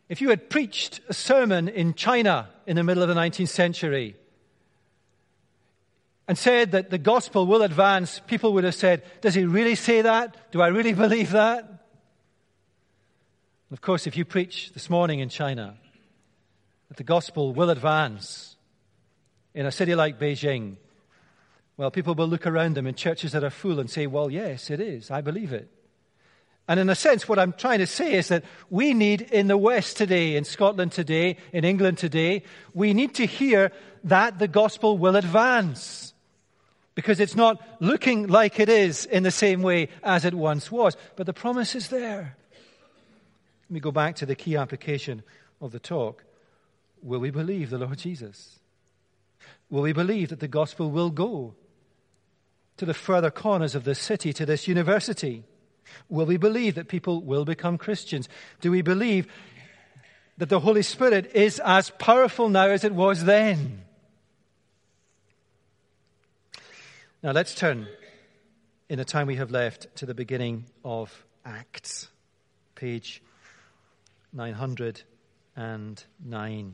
If 0.08 0.22
you 0.22 0.30
had 0.30 0.50
preached 0.50 1.02
a 1.08 1.14
sermon 1.14 1.68
in 1.68 1.94
China 1.94 2.50
in 2.66 2.76
the 2.76 2.84
middle 2.84 3.04
of 3.04 3.10
the 3.10 3.16
19th 3.16 3.50
century 3.50 4.16
and 6.28 6.38
said 6.38 6.72
that 6.72 6.90
the 6.90 6.98
gospel 6.98 7.46
will 7.46 7.62
advance, 7.62 8.22
people 8.28 8.54
would 8.54 8.64
have 8.64 8.76
said, 8.76 9.04
Does 9.22 9.36
he 9.36 9.46
really 9.46 9.76
say 9.76 10.02
that? 10.02 10.52
Do 10.52 10.62
I 10.62 10.68
really 10.68 10.94
believe 10.94 11.32
that? 11.32 11.64
And 11.64 11.78
Of 13.72 13.82
course, 13.82 14.08
if 14.08 14.18
you 14.18 14.26
preach 14.26 14.72
this 14.74 14.90
morning 14.90 15.20
in 15.20 15.30
China 15.30 15.78
that 16.88 16.98
the 16.98 17.04
gospel 17.04 17.54
will 17.54 17.70
advance 17.70 18.56
in 19.54 19.68
a 19.68 19.72
city 19.72 19.94
like 19.94 20.20
Beijing, 20.20 20.78
well, 21.80 21.92
people 21.92 22.14
will 22.14 22.28
look 22.28 22.46
around 22.46 22.76
them 22.76 22.88
in 22.88 22.94
churches 22.94 23.32
that 23.32 23.46
are 23.46 23.50
full 23.50 23.80
and 23.80 23.90
say, 23.90 24.06
Well, 24.06 24.30
yes, 24.30 24.70
it 24.70 24.82
is. 24.82 25.10
I 25.10 25.22
believe 25.22 25.54
it. 25.54 25.70
And 26.68 26.78
in 26.78 26.90
a 26.90 26.94
sense, 26.94 27.26
what 27.30 27.40
I'm 27.40 27.54
trying 27.54 27.80
to 27.80 27.88
say 27.88 28.16
is 28.16 28.28
that 28.28 28.44
we 28.70 28.94
need 28.94 29.22
in 29.22 29.48
the 29.48 29.56
West 29.56 29.96
today, 29.96 30.36
in 30.36 30.44
Scotland 30.44 30.92
today, 30.92 31.38
in 31.54 31.64
England 31.64 31.98
today, 31.98 32.44
we 32.74 32.94
need 32.94 33.16
to 33.16 33.26
hear 33.26 33.72
that 34.04 34.40
the 34.40 34.48
gospel 34.50 34.98
will 34.98 35.16
advance. 35.16 36.14
Because 36.96 37.22
it's 37.22 37.38
not 37.38 37.66
looking 37.80 38.28
like 38.28 38.60
it 38.60 38.68
is 38.68 39.06
in 39.06 39.24
the 39.24 39.32
same 39.32 39.62
way 39.62 39.88
as 40.04 40.26
it 40.26 40.34
once 40.34 40.70
was. 40.70 40.98
But 41.16 41.28
the 41.28 41.34
promise 41.34 41.76
is 41.76 41.88
there. 41.88 42.36
Let 43.70 43.72
me 43.72 43.80
go 43.80 43.92
back 43.92 44.18
to 44.18 44.26
the 44.26 44.36
key 44.36 44.58
application 44.58 45.24
of 45.62 45.72
the 45.72 45.80
talk. 45.80 46.26
Will 47.02 47.20
we 47.20 47.30
believe 47.30 47.70
the 47.70 47.78
Lord 47.78 48.00
Jesus? 48.00 48.60
Will 49.70 49.84
we 49.84 49.94
believe 49.94 50.28
that 50.28 50.42
the 50.42 50.50
gospel 50.50 50.92
will 50.92 51.10
go 51.10 51.56
to 52.80 52.86
the 52.86 52.94
further 52.94 53.30
corners 53.30 53.76
of 53.76 53.84
this 53.84 54.00
city, 54.00 54.32
to 54.32 54.46
this 54.46 54.66
university? 54.66 55.44
Will 56.08 56.26
we 56.26 56.38
believe 56.38 56.76
that 56.76 56.88
people 56.88 57.22
will 57.22 57.44
become 57.44 57.78
Christians? 57.78 58.30
Do 58.62 58.72
we 58.72 58.82
believe 58.82 59.28
that 60.38 60.48
the 60.48 60.62
Holy 60.62 60.82
Spirit 60.82 61.36
is 61.36 61.60
as 61.60 61.90
powerful 61.90 62.48
now 62.48 62.68
as 62.68 62.86
it 62.86 62.94
was 62.94 63.26
then? 63.26 63.82
Now 67.22 67.32
let's 67.32 67.54
turn, 67.54 67.90
in 68.88 68.98
the 68.98 69.04
time 69.04 69.28
we 69.28 69.36
have 69.36 69.52
left, 69.52 69.94
to 69.98 70.06
the 70.06 70.14
beginning 70.14 70.64
of 70.86 71.26
Acts, 71.44 72.08
page 72.76 73.22
909. 74.32 76.74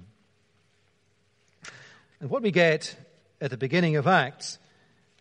And 2.20 2.30
what 2.30 2.44
we 2.44 2.52
get 2.52 2.96
at 3.42 3.50
the 3.50 3.58
beginning 3.58 3.96
of 3.96 4.06
Acts 4.06 4.60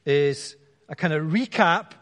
is 0.05 0.57
a 0.89 0.95
kind 0.95 1.13
of 1.13 1.27
recap 1.27 1.93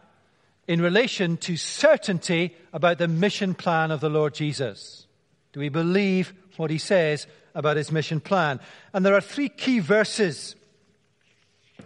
in 0.66 0.80
relation 0.80 1.36
to 1.36 1.56
certainty 1.56 2.54
about 2.72 2.98
the 2.98 3.08
mission 3.08 3.54
plan 3.54 3.90
of 3.90 4.00
the 4.00 4.08
Lord 4.08 4.34
Jesus. 4.34 5.06
Do 5.52 5.60
we 5.60 5.68
believe 5.68 6.32
what 6.56 6.70
he 6.70 6.78
says 6.78 7.26
about 7.54 7.76
his 7.76 7.92
mission 7.92 8.20
plan? 8.20 8.60
And 8.92 9.04
there 9.04 9.14
are 9.14 9.20
three 9.20 9.48
key 9.48 9.80
verses. 9.80 10.56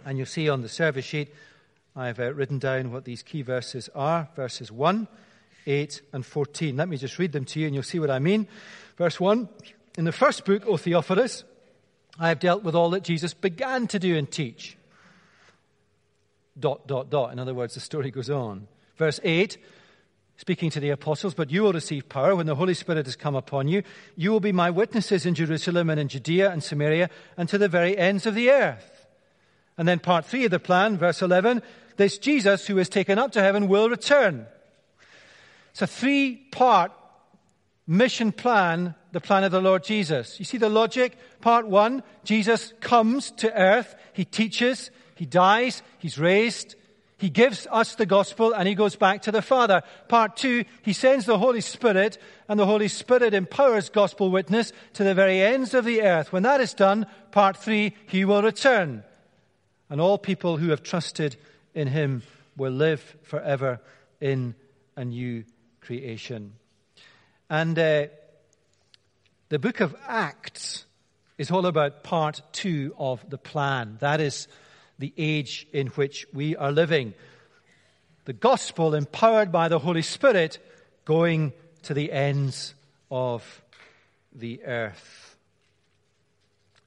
And 0.05 0.17
you'll 0.17 0.27
see 0.27 0.47
on 0.47 0.61
the 0.61 0.69
service 0.69 1.05
sheet, 1.05 1.33
I've 1.95 2.19
uh, 2.19 2.33
written 2.33 2.59
down 2.59 2.91
what 2.91 3.05
these 3.05 3.23
key 3.23 3.41
verses 3.41 3.89
are 3.95 4.29
verses 4.35 4.71
1, 4.71 5.07
8, 5.65 6.01
and 6.13 6.25
14. 6.25 6.77
Let 6.77 6.87
me 6.87 6.97
just 6.97 7.17
read 7.17 7.31
them 7.31 7.45
to 7.45 7.59
you 7.59 7.65
and 7.65 7.73
you'll 7.73 7.83
see 7.83 7.99
what 7.99 8.11
I 8.11 8.19
mean. 8.19 8.47
Verse 8.97 9.19
1 9.19 9.49
In 9.97 10.05
the 10.05 10.11
first 10.11 10.45
book, 10.45 10.63
O 10.67 10.77
Theophilus, 10.77 11.43
I 12.19 12.29
have 12.29 12.39
dealt 12.39 12.63
with 12.63 12.75
all 12.75 12.91
that 12.91 13.03
Jesus 13.03 13.33
began 13.33 13.87
to 13.87 13.99
do 13.99 14.15
and 14.15 14.29
teach. 14.29 14.76
Dot, 16.59 16.87
dot, 16.87 17.09
dot. 17.09 17.31
In 17.31 17.39
other 17.39 17.53
words, 17.53 17.73
the 17.73 17.79
story 17.79 18.11
goes 18.11 18.29
on. 18.29 18.67
Verse 18.97 19.19
8, 19.23 19.57
speaking 20.37 20.69
to 20.71 20.79
the 20.79 20.89
apostles, 20.89 21.33
but 21.33 21.51
you 21.51 21.63
will 21.63 21.73
receive 21.73 22.09
power 22.09 22.35
when 22.35 22.47
the 22.47 22.55
Holy 22.55 22.73
Spirit 22.73 23.05
has 23.05 23.15
come 23.15 23.35
upon 23.35 23.67
you. 23.67 23.83
You 24.15 24.31
will 24.31 24.39
be 24.39 24.51
my 24.51 24.69
witnesses 24.69 25.25
in 25.25 25.35
Jerusalem 25.35 25.89
and 25.89 25.99
in 25.99 26.07
Judea 26.07 26.51
and 26.51 26.63
Samaria 26.63 27.09
and 27.37 27.47
to 27.49 27.57
the 27.57 27.67
very 27.67 27.97
ends 27.97 28.25
of 28.25 28.35
the 28.35 28.49
earth. 28.49 29.07
And 29.77 29.87
then 29.87 29.99
part 29.99 30.25
three 30.25 30.45
of 30.45 30.51
the 30.51 30.59
plan, 30.59 30.97
verse 30.97 31.21
11, 31.21 31.61
this 31.97 32.17
Jesus 32.17 32.65
who 32.65 32.77
is 32.77 32.89
taken 32.89 33.19
up 33.19 33.31
to 33.33 33.41
heaven 33.41 33.67
will 33.67 33.89
return. 33.89 34.47
It's 35.71 35.81
a 35.81 35.87
three 35.87 36.35
part 36.51 36.91
mission 37.85 38.31
plan, 38.31 38.95
the 39.11 39.21
plan 39.21 39.43
of 39.43 39.51
the 39.51 39.61
Lord 39.61 39.83
Jesus. 39.83 40.39
You 40.39 40.45
see 40.45 40.57
the 40.57 40.69
logic? 40.69 41.15
Part 41.41 41.67
one, 41.67 42.03
Jesus 42.23 42.73
comes 42.81 43.31
to 43.31 43.53
earth, 43.53 43.95
he 44.13 44.25
teaches, 44.25 44.91
he 45.17 45.25
dies, 45.25 45.81
he's 45.99 46.17
raised, 46.17 46.75
he 47.17 47.29
gives 47.29 47.67
us 47.71 47.95
the 47.95 48.05
gospel 48.05 48.53
and 48.53 48.67
he 48.67 48.75
goes 48.75 48.95
back 48.95 49.23
to 49.23 49.31
the 49.31 49.41
Father. 49.41 49.81
Part 50.07 50.37
two, 50.37 50.65
he 50.83 50.93
sends 50.93 51.25
the 51.25 51.39
Holy 51.39 51.61
Spirit 51.61 52.19
and 52.47 52.59
the 52.59 52.65
Holy 52.67 52.87
Spirit 52.87 53.33
empowers 53.33 53.89
gospel 53.89 54.29
witness 54.29 54.71
to 54.93 55.03
the 55.03 55.15
very 55.15 55.41
ends 55.41 55.73
of 55.73 55.83
the 55.83 56.03
earth. 56.03 56.31
When 56.31 56.43
that 56.43 56.61
is 56.61 56.75
done, 56.75 57.07
part 57.31 57.57
three, 57.57 57.95
he 58.07 58.23
will 58.23 58.43
return. 58.43 59.03
And 59.89 59.99
all 59.99 60.19
people 60.19 60.57
who 60.57 60.69
have 60.69 60.83
trusted 60.83 61.37
in 61.73 61.87
him 61.87 62.21
will 62.55 62.73
live 62.73 63.15
forever 63.23 63.81
in 64.21 64.53
a 64.95 65.03
new 65.03 65.43
creation. 65.81 66.53
And 67.49 67.79
uh, 67.79 68.07
the 69.49 69.59
book 69.59 69.79
of 69.79 69.95
Acts 70.07 70.85
is 71.39 71.49
all 71.49 71.65
about 71.65 72.03
part 72.03 72.41
two 72.51 72.93
of 72.99 73.27
the 73.27 73.37
plan. 73.37 73.97
That 74.01 74.21
is 74.21 74.47
the 74.99 75.13
age 75.17 75.67
in 75.73 75.87
which 75.87 76.25
we 76.33 76.55
are 76.55 76.71
living. 76.71 77.13
The 78.25 78.33
gospel 78.33 78.93
empowered 78.93 79.51
by 79.51 79.67
the 79.67 79.79
Holy 79.79 80.01
Spirit 80.01 80.59
going 81.05 81.53
to 81.83 81.93
the 81.93 82.11
ends 82.11 82.73
of 83.09 83.61
the 84.33 84.63
earth. 84.63 85.37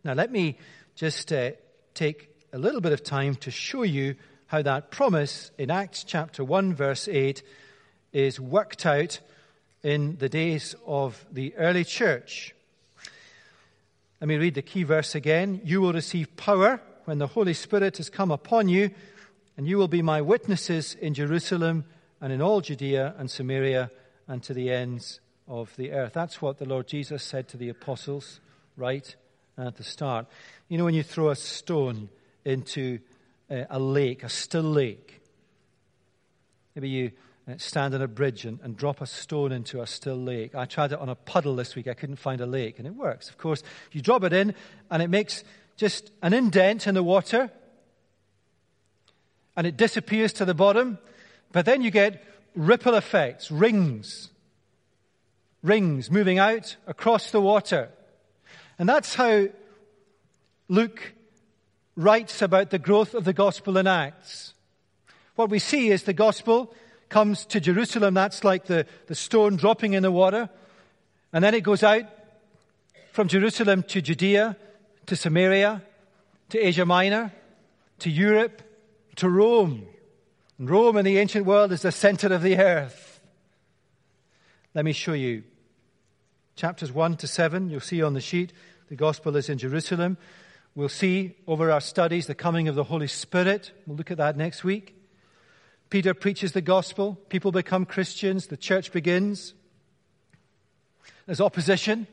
Now, 0.05 0.15
let 0.15 0.31
me 0.31 0.59
just 0.97 1.33
uh, 1.33 1.53
take 1.95 2.29
a 2.53 2.59
little 2.59 2.81
bit 2.81 2.93
of 2.93 3.03
time 3.03 3.37
to 3.37 3.51
show 3.51 3.83
you 3.83 4.17
how 4.47 4.63
that 4.63 4.91
promise 4.91 5.51
in 5.59 5.71
Acts 5.71 6.05
chapter 6.05 6.43
1, 6.43 6.75
verse 6.75 7.07
8, 7.07 7.43
is 8.13 8.41
worked 8.41 8.85
out 8.85 9.21
in 9.83 10.17
the 10.19 10.29
days 10.29 10.75
of 10.87 11.25
the 11.33 11.55
early 11.57 11.85
church. 11.85 12.55
Let 14.21 14.29
me 14.29 14.37
read 14.37 14.55
the 14.55 14.63
key 14.63 14.83
verse 14.83 15.15
again. 15.15 15.61
You 15.65 15.81
will 15.81 15.93
receive 15.93 16.37
power 16.37 16.81
when 17.11 17.19
the 17.19 17.27
Holy 17.27 17.55
Spirit 17.55 17.97
has 17.97 18.09
come 18.09 18.31
upon 18.31 18.69
you, 18.69 18.89
and 19.57 19.67
you 19.67 19.77
will 19.79 19.89
be 19.89 20.01
my 20.01 20.23
witnesses 20.23 20.95
in 20.95 21.13
Jerusalem 21.13 21.85
and 22.21 22.33
in 22.33 22.41
all 22.41 22.61
Judea 22.61 23.17
and 23.19 23.29
Samaria 23.29 23.91
and 24.29 24.41
to 24.45 24.55
the 24.55 24.71
ends 24.71 25.19
of 25.49 25.75
the 25.75 25.91
earth. 25.91 26.13
That's 26.13 26.41
what 26.41 26.59
the 26.59 26.67
Lord 26.67 26.87
Jesus 26.87 27.25
said 27.25 27.49
to 27.49 27.57
the 27.57 27.69
apostles 27.69 28.39
right 28.77 29.13
at 29.59 29.75
the 29.75 29.83
start. 29.83 30.27
You 30.69 30.79
know, 30.79 30.85
when 30.85 30.95
you 30.95 31.03
throw 31.03 31.31
a 31.31 31.35
stone 31.35 32.11
into 32.45 33.01
a 33.51 33.81
lake, 33.81 34.23
a 34.23 34.29
still 34.29 34.63
lake, 34.63 35.21
maybe 36.77 36.91
you 36.91 37.11
uh, 37.49 37.55
stand 37.57 37.93
on 37.93 38.03
a 38.03 38.07
bridge 38.07 38.45
and, 38.45 38.61
and, 38.63 38.77
drop 38.77 39.01
a 39.01 39.07
stone 39.07 39.51
into 39.51 39.83
a 39.83 39.87
still 39.89 40.15
lake. 40.15 40.55
I 40.55 40.65
tried 40.65 40.93
it 40.93 41.01
on 41.01 41.09
a 41.09 41.17
puddle 41.17 41.57
this 41.57 41.75
week. 41.75 41.89
I 41.89 41.95
couldn't 41.95 42.21
find 42.21 42.41
a 42.41 42.47
lake, 42.47 42.79
and 42.79 42.87
it 42.87 42.95
works. 42.95 43.29
Of 43.29 43.37
course, 43.37 43.65
you 43.91 44.01
drop 44.01 44.23
it 44.23 44.33
in, 44.33 44.55
and 44.93 45.03
it 45.03 45.11
makes 45.11 45.43
just 45.81 46.11
an 46.21 46.35
indent 46.35 46.87
in 46.87 46.95
the 46.95 47.03
water, 47.03 47.51
and 49.57 49.67
it 49.67 49.79
disappears 49.79 50.31
to 50.35 50.45
the 50.45 50.53
bottom. 50.53 50.99
But 51.53 51.65
then 51.65 51.81
you 51.81 51.91
get 51.91 52.23
ripple 52.55 52.95
effects, 52.95 53.51
rings, 53.51 54.29
rings 55.63 56.11
moving 56.11 56.39
out 56.39 56.77
across 56.87 57.31
the 57.31 57.41
water. 57.41 57.89
And 58.79 58.87
that's 58.87 59.15
how 59.15 59.47
Luke 60.69 61.15
writes 61.97 62.43
about 62.43 62.69
the 62.69 62.79
growth 62.79 63.15
of 63.15 63.25
the 63.25 63.33
gospel 63.33 63.79
in 63.79 63.87
Acts. 63.87 64.53
what 65.35 65.49
we 65.49 65.59
see 65.59 65.89
is 65.89 66.03
the 66.03 66.13
gospel 66.13 66.75
comes 67.09 67.47
to 67.47 67.59
Jerusalem. 67.59 68.13
That's 68.13 68.45
like 68.45 68.67
the, 68.67 68.85
the 69.07 69.15
stone 69.15 69.57
dropping 69.57 69.95
in 69.95 70.03
the 70.03 70.13
water. 70.13 70.51
And 71.33 71.43
then 71.43 71.55
it 71.55 71.63
goes 71.63 71.83
out 71.83 72.05
from 73.13 73.29
Jerusalem 73.29 73.83
to 73.85 74.03
Judea, 74.03 74.59
to 75.11 75.17
Samaria, 75.17 75.83
to 76.51 76.59
Asia 76.65 76.87
Minor, 76.87 77.33
to 77.99 78.09
Europe, 78.09 78.63
to 79.17 79.29
Rome. 79.29 79.85
And 80.57 80.71
Rome 80.71 80.97
in 80.99 81.05
the 81.05 81.19
ancient 81.19 81.47
world 81.47 81.73
is 81.73 81.83
the 81.83 81.91
center 81.91 82.33
of 82.33 82.43
the 82.43 82.57
earth. 82.57 83.21
Let 84.73 84.85
me 84.85 84.93
show 84.93 85.15
you. 85.15 85.43
Chapters 86.55 86.93
1 86.93 87.17
to 87.17 87.27
7, 87.27 87.71
you'll 87.71 87.81
see 87.81 88.01
on 88.05 88.15
the 88.15 88.21
sheet, 88.21 88.53
the 88.89 88.95
gospel 88.95 89.35
is 89.35 89.49
in 89.49 89.59
Jerusalem. 89.59 90.17
We'll 90.77 90.89
see 90.89 91.35
over 91.45 91.73
our 91.73 91.81
studies 91.81 92.29
the 92.29 92.37
coming 92.37 92.69
of 92.69 92.77
the 92.77 92.85
Holy 92.85 93.09
Spirit. 93.09 93.73
We'll 93.89 93.97
look 93.97 94.13
at 94.13 94.19
that 94.19 94.37
next 94.37 94.63
week. 94.63 94.95
Peter 95.89 96.15
preaches 96.15 96.53
the 96.53 96.61
gospel. 96.61 97.19
People 97.29 97.51
become 97.51 97.85
Christians. 97.85 98.47
The 98.47 98.57
church 98.57 98.93
begins. 98.93 99.55
There's 101.27 101.41
opposition. 101.41 102.07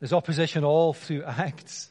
There's 0.00 0.12
opposition 0.12 0.64
all 0.64 0.92
through 0.92 1.22
Acts. 1.26 1.90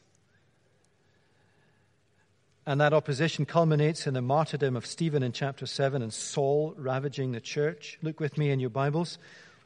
And 2.67 2.81
that 2.81 2.93
opposition 2.93 3.45
culminates 3.45 4.07
in 4.07 4.15
the 4.15 4.21
martyrdom 4.21 4.75
of 4.75 4.85
Stephen 4.85 5.21
in 5.21 5.31
chapter 5.31 5.67
7 5.67 6.01
and 6.01 6.11
Saul 6.11 6.73
ravaging 6.77 7.31
the 7.31 7.39
church. 7.39 7.99
Look 8.01 8.19
with 8.19 8.37
me 8.39 8.49
in 8.49 8.59
your 8.59 8.71
Bibles, 8.71 9.19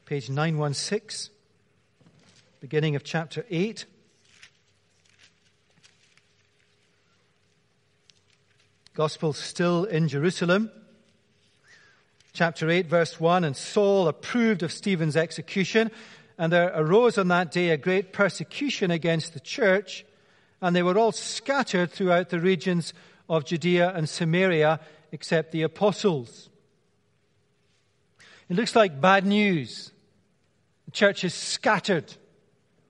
page 0.04 0.28
916, 0.28 1.32
beginning 2.60 2.96
of 2.96 3.04
chapter 3.04 3.46
8. 3.48 3.86
Gospel 8.92 9.32
still 9.32 9.84
in 9.84 10.08
Jerusalem. 10.08 10.70
Chapter 12.34 12.68
8, 12.68 12.86
verse 12.86 13.18
1 13.18 13.44
And 13.44 13.56
Saul 13.56 14.08
approved 14.08 14.62
of 14.62 14.72
Stephen's 14.72 15.16
execution, 15.16 15.90
and 16.40 16.50
there 16.50 16.72
arose 16.74 17.18
on 17.18 17.28
that 17.28 17.52
day 17.52 17.68
a 17.68 17.76
great 17.76 18.14
persecution 18.14 18.90
against 18.90 19.34
the 19.34 19.40
church, 19.40 20.06
and 20.62 20.74
they 20.74 20.82
were 20.82 20.96
all 20.96 21.12
scattered 21.12 21.92
throughout 21.92 22.30
the 22.30 22.40
regions 22.40 22.94
of 23.28 23.44
Judea 23.44 23.92
and 23.94 24.08
Samaria, 24.08 24.80
except 25.12 25.52
the 25.52 25.60
apostles. 25.60 26.48
It 28.48 28.56
looks 28.56 28.74
like 28.74 29.02
bad 29.02 29.26
news. 29.26 29.92
The 30.86 30.92
church 30.92 31.24
is 31.24 31.34
scattered. 31.34 32.10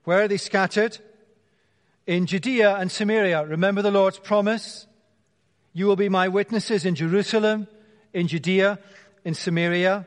Where 0.05 0.21
are 0.21 0.29
they 0.29 0.37
scattered? 0.37 0.97
In 2.07 2.27
Judea 2.27 2.75
and 2.75 2.89
Samaria. 2.89 3.45
Remember 3.45 3.81
the 3.81 3.91
Lord's 3.91 4.17
promise? 4.17 4.87
You 5.73 5.87
will 5.87 5.97
be 5.97 6.07
my 6.07 6.29
witnesses 6.29 6.85
in 6.85 6.95
Jerusalem, 6.95 7.67
in 8.13 8.29
Judea, 8.29 8.79
in 9.25 9.33
Samaria. 9.33 10.05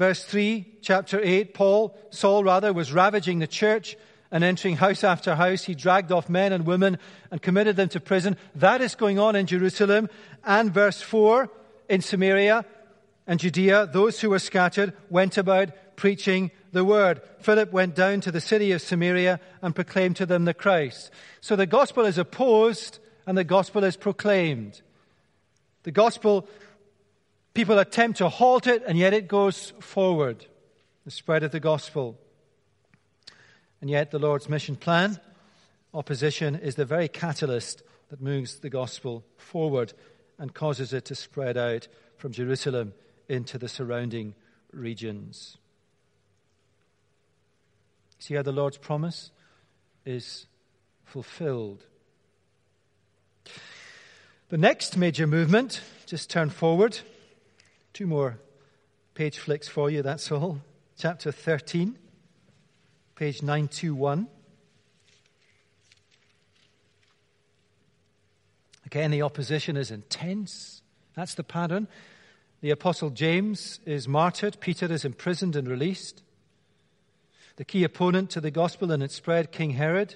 Verse 0.00 0.24
3, 0.24 0.64
chapter 0.80 1.20
8, 1.22 1.52
Paul, 1.52 1.94
Saul 2.08 2.42
rather, 2.42 2.72
was 2.72 2.90
ravaging 2.90 3.38
the 3.38 3.46
church 3.46 3.98
and 4.30 4.42
entering 4.42 4.76
house 4.76 5.04
after 5.04 5.34
house. 5.34 5.64
He 5.64 5.74
dragged 5.74 6.10
off 6.10 6.30
men 6.30 6.54
and 6.54 6.64
women 6.64 6.96
and 7.30 7.42
committed 7.42 7.76
them 7.76 7.90
to 7.90 8.00
prison. 8.00 8.38
That 8.54 8.80
is 8.80 8.94
going 8.94 9.18
on 9.18 9.36
in 9.36 9.44
Jerusalem. 9.44 10.08
And 10.42 10.72
verse 10.72 11.02
4, 11.02 11.50
in 11.90 12.00
Samaria 12.00 12.64
and 13.26 13.38
Judea, 13.38 13.90
those 13.92 14.18
who 14.18 14.30
were 14.30 14.38
scattered 14.38 14.94
went 15.10 15.36
about 15.36 15.68
preaching 15.96 16.50
the 16.72 16.82
word. 16.82 17.20
Philip 17.40 17.70
went 17.70 17.94
down 17.94 18.22
to 18.22 18.32
the 18.32 18.40
city 18.40 18.72
of 18.72 18.80
Samaria 18.80 19.38
and 19.60 19.74
proclaimed 19.74 20.16
to 20.16 20.24
them 20.24 20.46
the 20.46 20.54
Christ. 20.54 21.10
So 21.42 21.56
the 21.56 21.66
gospel 21.66 22.06
is 22.06 22.16
opposed 22.16 23.00
and 23.26 23.36
the 23.36 23.44
gospel 23.44 23.84
is 23.84 23.98
proclaimed. 23.98 24.80
The 25.82 25.92
gospel, 25.92 26.48
people 27.54 27.78
attempt 27.78 28.18
to 28.18 28.28
halt 28.28 28.66
it, 28.66 28.82
and 28.86 28.98
yet 28.98 29.14
it 29.14 29.28
goes 29.28 29.72
forward. 29.80 30.46
The 31.04 31.10
spread 31.10 31.42
of 31.42 31.52
the 31.52 31.60
gospel. 31.60 32.18
And 33.80 33.88
yet, 33.88 34.10
the 34.10 34.18
Lord's 34.18 34.48
mission 34.48 34.76
plan, 34.76 35.18
opposition, 35.94 36.54
is 36.54 36.74
the 36.74 36.84
very 36.84 37.08
catalyst 37.08 37.82
that 38.10 38.20
moves 38.20 38.58
the 38.58 38.70
gospel 38.70 39.24
forward 39.36 39.92
and 40.38 40.52
causes 40.52 40.92
it 40.92 41.04
to 41.06 41.14
spread 41.14 41.56
out 41.56 41.88
from 42.16 42.32
Jerusalem 42.32 42.92
into 43.28 43.56
the 43.56 43.68
surrounding 43.68 44.34
regions. 44.72 45.56
See 48.18 48.34
how 48.34 48.42
the 48.42 48.52
Lord's 48.52 48.76
promise 48.76 49.30
is 50.04 50.46
fulfilled. 51.04 51.84
The 54.50 54.58
next 54.58 54.96
major 54.96 55.26
movement, 55.26 55.80
just 56.06 56.28
turn 56.28 56.50
forward. 56.50 56.98
Two 57.92 58.06
more 58.06 58.38
page 59.14 59.38
flicks 59.38 59.68
for 59.68 59.90
you, 59.90 60.02
that's 60.02 60.30
all. 60.30 60.60
Chapter 60.96 61.32
13, 61.32 61.98
page 63.16 63.42
921. 63.42 64.28
Again, 68.86 69.10
the 69.10 69.22
opposition 69.22 69.76
is 69.76 69.90
intense. 69.90 70.82
That's 71.14 71.34
the 71.34 71.44
pattern. 71.44 71.88
The 72.60 72.70
Apostle 72.70 73.10
James 73.10 73.80
is 73.86 74.06
martyred, 74.06 74.58
Peter 74.60 74.92
is 74.92 75.04
imprisoned 75.04 75.56
and 75.56 75.68
released. 75.68 76.22
The 77.56 77.64
key 77.64 77.84
opponent 77.84 78.30
to 78.30 78.40
the 78.40 78.50
gospel 78.50 78.92
and 78.92 79.02
its 79.02 79.14
spread, 79.14 79.52
King 79.52 79.70
Herod, 79.70 80.14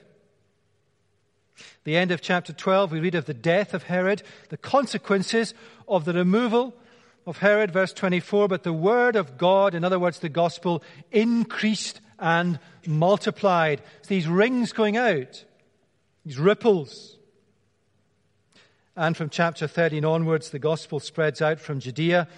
the 1.85 1.97
end 1.97 2.11
of 2.11 2.21
chapter 2.21 2.53
12, 2.53 2.93
we 2.93 3.01
read 3.01 3.15
of 3.15 3.27
the 3.27 3.35
death 3.35 3.75
of 3.75 3.85
Herod, 3.85 4.23
the 4.49 4.57
consequences 4.57 5.55
of 5.87 6.05
the 6.05 6.13
removal 6.13 6.75
of 7.27 7.39
Herod, 7.39 7.71
verse 7.71 7.93
24. 7.93 8.49
But 8.49 8.63
the 8.63 8.73
word 8.73 9.17
of 9.17 9.39
God, 9.39 9.75
in 9.75 9.85
other 9.85 9.99
words, 9.99 10.19
the 10.19 10.29
gospel, 10.29 10.83
increased 11.11 12.01
and 12.19 12.59
multiplied. 12.87 13.83
It's 13.99 14.09
these 14.09 14.29
rings 14.29 14.73
going 14.73 14.97
out, 14.97 15.45
these 16.25 16.39
ripples. 16.39 17.19
And 18.97 19.17
from 19.17 19.31
chapter 19.31 19.67
13 19.67 20.05
onwards, 20.05 20.51
the 20.51 20.59
gospel 20.59 21.01
spreads 21.01 21.43
out 21.43 21.59
from 21.59 21.81
Judea 21.81 22.29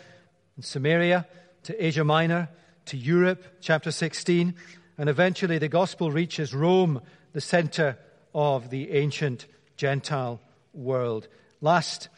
and 0.57 0.65
Samaria 0.65 1.27
to 1.65 1.85
Asia 1.85 2.05
Minor 2.05 2.49
to 2.87 2.97
Europe, 2.97 3.45
chapter 3.61 3.91
16. 3.91 4.55
And 4.97 5.09
eventually 5.09 5.59
the 5.59 5.69
gospel 5.69 6.11
reaches 6.11 6.55
Rome, 6.55 7.03
the 7.33 7.41
center 7.41 7.99
of 8.35 8.71
the 8.71 8.93
ancient 8.93 9.47
Gentile 9.77 10.41
world. 10.73 11.29
Last 11.61 12.09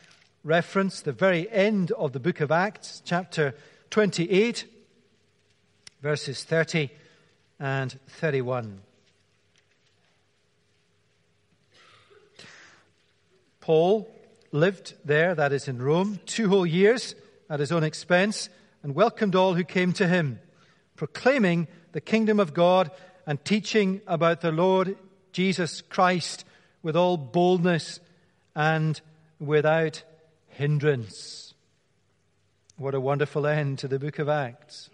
reference, 0.45 1.01
the 1.01 1.13
very 1.13 1.51
end 1.51 1.91
of 1.93 2.13
the 2.13 2.21
book 2.21 2.41
of 2.41 2.51
Acts, 2.51 3.03
chapter 3.05 3.55
28, 3.91 4.67
verses 6.03 6.45
30 6.45 6.91
and 7.59 7.99
31. 8.09 8.81
Paul 13.61 14.09
lived 14.53 14.95
there, 15.05 15.35
that 15.35 15.53
is 15.53 15.69
in 15.69 15.83
Rome, 15.83 16.21
two 16.25 16.49
whole 16.49 16.67
years 16.67 17.15
at 17.51 17.61
his 17.61 17.73
own 17.73 17.85
expense, 17.85 18.49
and 18.83 18.95
welcomed 18.95 19.35
all 19.35 19.55
who 19.55 19.65
came 19.65 19.93
to 19.95 20.07
him, 20.07 20.41
proclaiming 20.97 21.69
the 21.93 22.01
kingdom 22.01 22.41
of 22.41 22.55
God 22.55 22.91
and 23.27 23.45
teaching 23.45 24.01
about 24.07 24.41
the 24.41 24.53
Lord 24.53 24.97
Jesus 25.33 25.83
Christ 25.83 26.45
with 26.83 26.97
all 26.97 27.17
boldness 27.17 28.01
and 28.55 28.99
without 29.39 30.03
hindrance. 30.59 31.55
What 32.77 32.93
a 32.93 33.01
wonderful 33.01 33.47
end 33.47 33.79
to 33.79 33.87
the 33.87 34.01
book 34.01 34.19
of 34.19 34.29
Acts. 34.29 34.91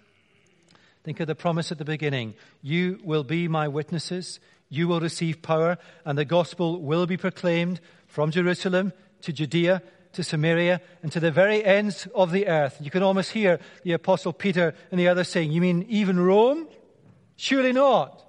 Think 1.04 1.20
of 1.20 1.26
the 1.26 1.34
promise 1.34 1.72
at 1.72 1.78
the 1.78 1.86
beginning. 1.86 2.34
You 2.60 3.00
will 3.02 3.24
be 3.24 3.48
my 3.48 3.68
witnesses. 3.68 4.40
You 4.68 4.88
will 4.88 5.00
receive 5.00 5.40
power 5.40 5.78
and 6.04 6.18
the 6.18 6.26
gospel 6.26 6.82
will 6.82 7.06
be 7.06 7.16
proclaimed 7.16 7.80
from 8.06 8.30
Jerusalem 8.30 8.92
to 9.22 9.32
Judea 9.32 9.80
to 10.12 10.22
Samaria 10.22 10.82
and 11.02 11.10
to 11.12 11.18
the 11.18 11.30
very 11.30 11.64
ends 11.64 12.06
of 12.14 12.30
the 12.30 12.46
earth. 12.46 12.76
You 12.78 12.90
can 12.90 13.02
almost 13.02 13.30
hear 13.30 13.58
the 13.84 13.92
apostle 13.92 14.34
Peter 14.34 14.74
and 14.90 15.00
the 15.00 15.08
others 15.08 15.28
saying, 15.28 15.50
you 15.50 15.62
mean 15.62 15.86
even 15.88 16.20
Rome? 16.20 16.68
Surely 17.36 17.72
not. 17.72 18.22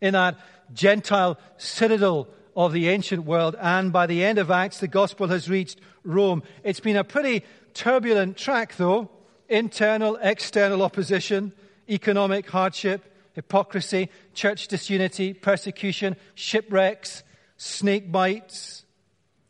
In 0.00 0.12
that 0.12 0.38
Gentile 0.72 1.40
citadel 1.56 2.28
of 2.58 2.72
the 2.72 2.88
ancient 2.88 3.24
world. 3.24 3.54
And 3.60 3.92
by 3.92 4.06
the 4.06 4.24
end 4.24 4.36
of 4.36 4.50
Acts, 4.50 4.80
the 4.80 4.88
gospel 4.88 5.28
has 5.28 5.48
reached 5.48 5.80
Rome. 6.02 6.42
It's 6.64 6.80
been 6.80 6.96
a 6.96 7.04
pretty 7.04 7.44
turbulent 7.72 8.36
track, 8.36 8.76
though. 8.76 9.10
Internal, 9.48 10.18
external 10.20 10.82
opposition, 10.82 11.52
economic 11.88 12.50
hardship, 12.50 13.14
hypocrisy, 13.34 14.10
church 14.34 14.66
disunity, 14.66 15.32
persecution, 15.32 16.16
shipwrecks, 16.34 17.22
snake 17.56 18.10
bites, 18.10 18.84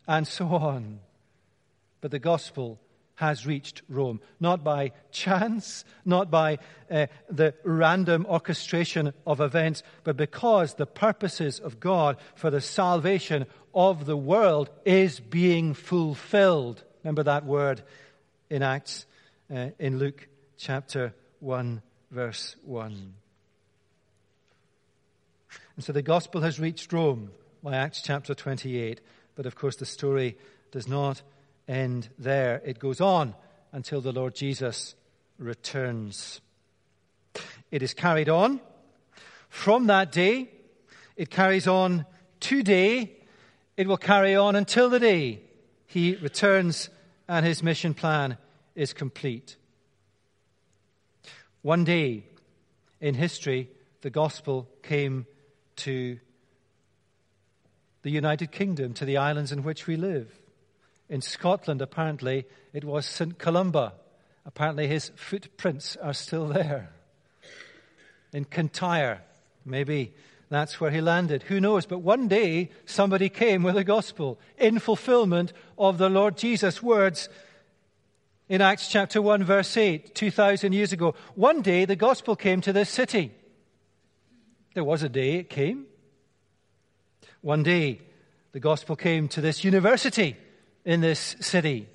and 0.06 0.28
so 0.28 0.46
on. 0.48 1.00
But 2.02 2.10
the 2.10 2.18
gospel 2.18 2.78
has 3.18 3.44
reached 3.44 3.82
Rome. 3.88 4.20
Not 4.38 4.62
by 4.62 4.92
chance, 5.10 5.84
not 6.04 6.30
by 6.30 6.58
uh, 6.88 7.08
the 7.28 7.52
random 7.64 8.24
orchestration 8.28 9.12
of 9.26 9.40
events, 9.40 9.82
but 10.04 10.16
because 10.16 10.74
the 10.74 10.86
purposes 10.86 11.58
of 11.58 11.80
God 11.80 12.16
for 12.36 12.48
the 12.48 12.60
salvation 12.60 13.46
of 13.74 14.06
the 14.06 14.16
world 14.16 14.70
is 14.84 15.18
being 15.18 15.74
fulfilled. 15.74 16.84
Remember 17.02 17.24
that 17.24 17.44
word 17.44 17.82
in 18.50 18.62
Acts, 18.62 19.04
uh, 19.52 19.70
in 19.80 19.98
Luke 19.98 20.28
chapter 20.56 21.12
1, 21.40 21.82
verse 22.12 22.54
1. 22.62 23.14
And 25.74 25.84
so 25.84 25.92
the 25.92 26.02
gospel 26.02 26.42
has 26.42 26.60
reached 26.60 26.92
Rome 26.92 27.32
by 27.64 27.74
Acts 27.74 28.00
chapter 28.00 28.32
28. 28.32 29.00
But 29.34 29.46
of 29.46 29.56
course, 29.56 29.74
the 29.74 29.86
story 29.86 30.36
does 30.70 30.86
not 30.86 31.20
end 31.68 32.08
there. 32.18 32.60
It 32.64 32.78
goes 32.78 33.00
on 33.00 33.34
until 33.72 34.00
the 34.00 34.12
Lord 34.12 34.34
Jesus 34.34 34.94
returns. 35.38 36.40
It 37.70 37.82
is 37.82 37.94
carried 37.94 38.28
on 38.28 38.60
from 39.48 39.86
that 39.86 40.10
day. 40.10 40.50
It 41.16 41.30
carries 41.30 41.68
on 41.68 42.06
today. 42.40 43.12
It 43.76 43.86
will 43.86 43.98
carry 43.98 44.34
on 44.34 44.56
until 44.56 44.88
the 44.88 44.98
day 44.98 45.42
he 45.86 46.16
returns 46.16 46.88
and 47.28 47.44
his 47.44 47.62
mission 47.62 47.94
plan 47.94 48.38
is 48.74 48.92
complete. 48.92 49.56
One 51.62 51.84
day 51.84 52.24
in 53.00 53.14
history, 53.14 53.68
the 54.00 54.10
gospel 54.10 54.68
came 54.82 55.26
to 55.76 56.18
the 58.02 58.10
United 58.10 58.52
Kingdom, 58.52 58.94
to 58.94 59.04
the 59.04 59.16
islands 59.16 59.52
in 59.52 59.62
which 59.62 59.86
we 59.86 59.96
live. 59.96 60.38
In 61.08 61.22
Scotland, 61.22 61.80
apparently, 61.80 62.46
it 62.72 62.84
was 62.84 63.06
St. 63.06 63.38
Columba. 63.38 63.94
Apparently, 64.44 64.86
his 64.86 65.10
footprints 65.16 65.96
are 65.96 66.12
still 66.12 66.48
there. 66.48 66.90
In 68.32 68.44
Kintyre, 68.44 69.22
maybe 69.64 70.12
that's 70.50 70.80
where 70.80 70.90
he 70.90 71.00
landed. 71.00 71.44
Who 71.44 71.60
knows? 71.60 71.86
But 71.86 72.00
one 72.00 72.28
day, 72.28 72.70
somebody 72.84 73.28
came 73.28 73.62
with 73.62 73.74
the 73.74 73.84
gospel 73.84 74.38
in 74.58 74.78
fulfillment 74.78 75.52
of 75.78 75.98
the 75.98 76.10
Lord 76.10 76.36
Jesus' 76.36 76.82
words 76.82 77.28
in 78.48 78.60
Acts 78.60 78.88
chapter 78.88 79.20
1, 79.20 79.44
verse 79.44 79.76
8, 79.76 80.14
2,000 80.14 80.72
years 80.72 80.92
ago. 80.92 81.14
One 81.34 81.62
day, 81.62 81.84
the 81.84 81.96
gospel 81.96 82.36
came 82.36 82.60
to 82.62 82.72
this 82.72 82.88
city. 82.90 83.32
There 84.74 84.84
was 84.84 85.02
a 85.02 85.08
day 85.08 85.36
it 85.36 85.50
came. 85.50 85.86
One 87.40 87.62
day, 87.62 88.00
the 88.52 88.60
gospel 88.60 88.96
came 88.96 89.28
to 89.28 89.40
this 89.40 89.64
university 89.64 90.36
in 90.88 91.02
this 91.02 91.36
city. 91.40 91.86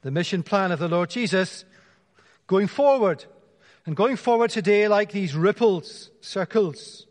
The 0.00 0.10
mission 0.10 0.42
plan 0.42 0.72
of 0.72 0.80
the 0.80 0.88
Lord 0.88 1.08
Jesus 1.08 1.64
going 2.48 2.66
forward, 2.66 3.24
and 3.86 3.94
going 3.94 4.16
forward 4.16 4.50
today 4.50 4.88
like 4.88 5.12
these 5.12 5.36
ripples, 5.36 6.10
circles. 6.20 7.06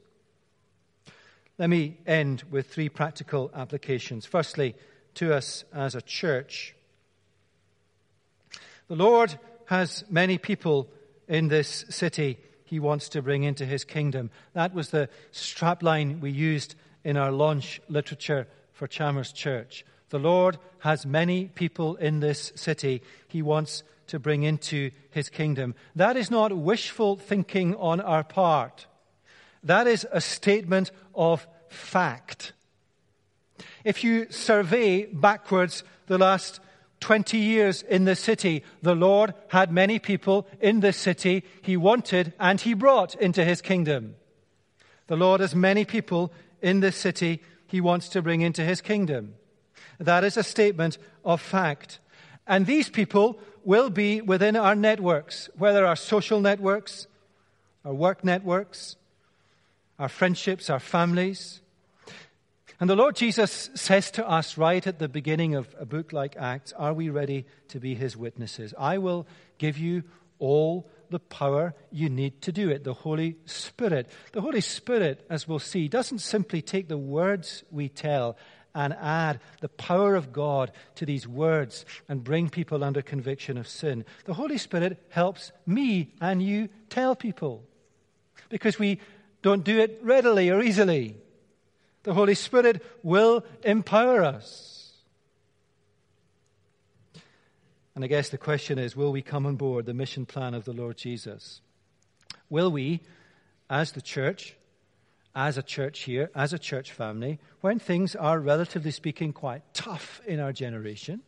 Let 1.58 1.69
me 1.69 1.97
end 2.06 2.43
with 2.52 2.67
three 2.67 2.89
practical 2.89 3.52
applications. 3.56 4.26
Firstly, 4.26 4.76
to 5.13 5.34
us 5.34 5.63
as 5.74 5.95
a 5.95 6.02
church. 6.02 6.76
The 8.89 8.97
Lord 8.97 9.39
has 9.67 10.04
many 10.10 10.38
people 10.38 10.89
in 11.30 11.47
this 11.47 11.86
city 11.88 12.38
he 12.65 12.82
wants 12.82 13.08
to 13.10 13.21
bring 13.21 13.43
into 13.43 13.65
his 13.65 13.86
kingdom. 13.86 14.30
That 14.52 14.74
was 14.74 14.89
the 14.89 15.08
strapline 15.32 16.19
we 16.19 16.32
used 16.32 16.76
in 17.06 17.15
our 17.15 17.32
launch 17.32 17.80
literature 17.88 18.45
for 18.74 18.88
Chalmers 18.88 19.32
Church. 19.32 19.86
The 20.12 20.19
Lord 20.19 20.58
has 20.80 21.06
many 21.06 21.45
people 21.45 21.95
in 21.95 22.19
this 22.19 22.52
city 22.56 23.02
he 23.30 23.41
wants 23.41 23.84
to 24.08 24.19
bring 24.19 24.43
into 24.43 24.91
his 25.10 25.30
kingdom. 25.30 25.74
That 25.95 26.17
is 26.17 26.30
not 26.30 26.56
wishful 26.56 27.15
thinking 27.15 27.76
on 27.76 28.02
our 28.02 28.24
part. 28.24 28.88
That 29.63 29.88
is 29.88 30.06
a 30.12 30.19
statement 30.19 30.91
of 31.15 31.47
fact. 31.69 32.52
If 33.86 34.04
you 34.04 34.30
survey 34.30 35.06
backwards 35.06 35.86
the 36.08 36.17
last 36.17 36.60
20 37.00 37.38
years 37.38 37.82
in 37.82 38.04
the 38.04 38.17
city, 38.17 38.65
the 38.82 38.95
Lord 38.95 39.34
had 39.47 39.71
many 39.71 39.97
people 39.97 40.45
in 40.60 40.82
this 40.82 40.97
city 40.97 41.45
he 41.62 41.78
wanted 41.78 42.34
and 42.38 42.60
he 42.60 42.74
brought 42.74 43.15
into 43.15 43.45
his 43.45 43.62
kingdom. 43.62 44.15
The 45.08 45.15
Lord 45.15 45.39
has 45.39 45.56
many 45.56 45.86
people 45.86 46.34
in 46.62 46.82
this 46.82 46.97
city 46.97 47.41
he 47.67 47.80
wants 47.80 48.10
to 48.10 48.21
bring 48.21 48.41
into 48.41 48.63
his 48.63 48.82
kingdom. 48.82 49.36
That 50.02 50.24
is 50.24 50.38
a 50.38 50.44
statement 50.44 50.98
of 51.24 51.42
fact. 51.42 52.00
And 52.48 52.66
these 52.66 52.90
people 52.90 53.40
will 53.64 53.90
be 53.90 54.22
within 54.22 54.56
our 54.56 54.76
networks, 54.76 55.50
whether 55.58 55.86
our 55.86 55.96
social 55.96 56.42
networks, 56.42 57.08
our 57.86 57.94
work 57.94 58.24
networks, 58.24 58.96
our 60.00 60.10
friendships, 60.10 60.70
our 60.70 60.80
families, 60.80 61.62
and 62.82 62.90
the 62.90 62.96
Lord 62.96 63.16
Jesus 63.16 63.70
says 63.76 64.10
to 64.12 64.28
us 64.28 64.58
right 64.58 64.86
at 64.88 64.98
the 64.98 65.08
beginning 65.08 65.54
of 65.54 65.76
a 65.80 65.86
book 65.86 66.12
like 66.12 66.36
Acts, 66.36 66.74
Are 66.74 66.96
we 66.96 67.10
ready 67.10 67.46
to 67.68 67.80
be 67.80 67.94
his 67.94 68.18
witnesses? 68.18 68.74
I 68.76 68.98
will 68.98 69.28
give 69.60 69.78
you 69.78 70.02
all 70.40 70.90
the 71.12 71.20
power 71.20 71.76
you 71.92 72.10
need 72.10 72.42
to 72.42 72.52
do 72.52 72.72
it. 72.72 72.84
The 72.84 72.96
Holy 72.96 73.38
Spirit. 73.46 74.10
The 74.32 74.42
Holy 74.42 74.62
Spirit, 74.62 75.24
as 75.30 75.48
we'll 75.48 75.60
see, 75.60 75.90
doesn't 75.90 76.20
simply 76.20 76.64
take 76.64 76.88
the 76.88 76.98
words 76.98 77.64
we 77.70 77.88
tell 77.88 78.36
and 78.74 78.94
add 78.94 79.40
the 79.60 79.70
power 79.70 80.16
of 80.16 80.32
God 80.32 80.72
to 80.96 81.06
these 81.06 81.28
words 81.28 81.86
and 82.08 82.24
bring 82.24 82.50
people 82.50 82.84
under 82.84 83.02
conviction 83.02 83.58
of 83.58 83.68
sin. 83.68 84.06
The 84.26 84.34
Holy 84.34 84.58
Spirit 84.58 85.04
helps 85.10 85.52
me 85.66 86.14
and 86.22 86.42
you 86.42 86.70
tell 86.90 87.16
people 87.16 87.64
because 88.50 88.80
we 88.80 89.00
don't 89.42 89.64
do 89.64 89.80
it 89.80 90.00
readily 90.04 90.50
or 90.50 90.62
easily. 90.62 91.16
The 92.04 92.14
Holy 92.14 92.36
Spirit 92.36 92.84
will 93.04 93.46
empower 93.64 94.24
us. 94.24 94.94
And 97.94 98.04
I 98.04 98.08
guess 98.08 98.30
the 98.30 98.38
question 98.38 98.80
is 98.80 98.96
will 98.96 99.12
we 99.12 99.22
come 99.22 99.46
on 99.46 99.56
board 99.56 99.86
the 99.86 99.94
mission 99.94 100.26
plan 100.26 100.54
of 100.54 100.66
the 100.66 100.74
Lord 100.74 100.98
Jesus? 100.98 101.62
Will 102.50 102.72
we, 102.72 103.02
as 103.70 103.92
the 103.92 104.02
church, 104.02 104.56
as 105.36 105.58
a 105.58 105.63
church 105.63 106.02
here, 106.02 106.30
as 106.36 106.54
a 106.54 106.60
church 106.60 106.91
family, 106.91 107.39
when 107.62 107.80
things 107.80 108.15
are 108.15 108.39
relatively 108.39 108.91
speaking 108.91 109.34
quite 109.34 109.62
tough 109.74 110.22
in 110.26 110.39
our 110.39 110.52
generation, 110.52 111.22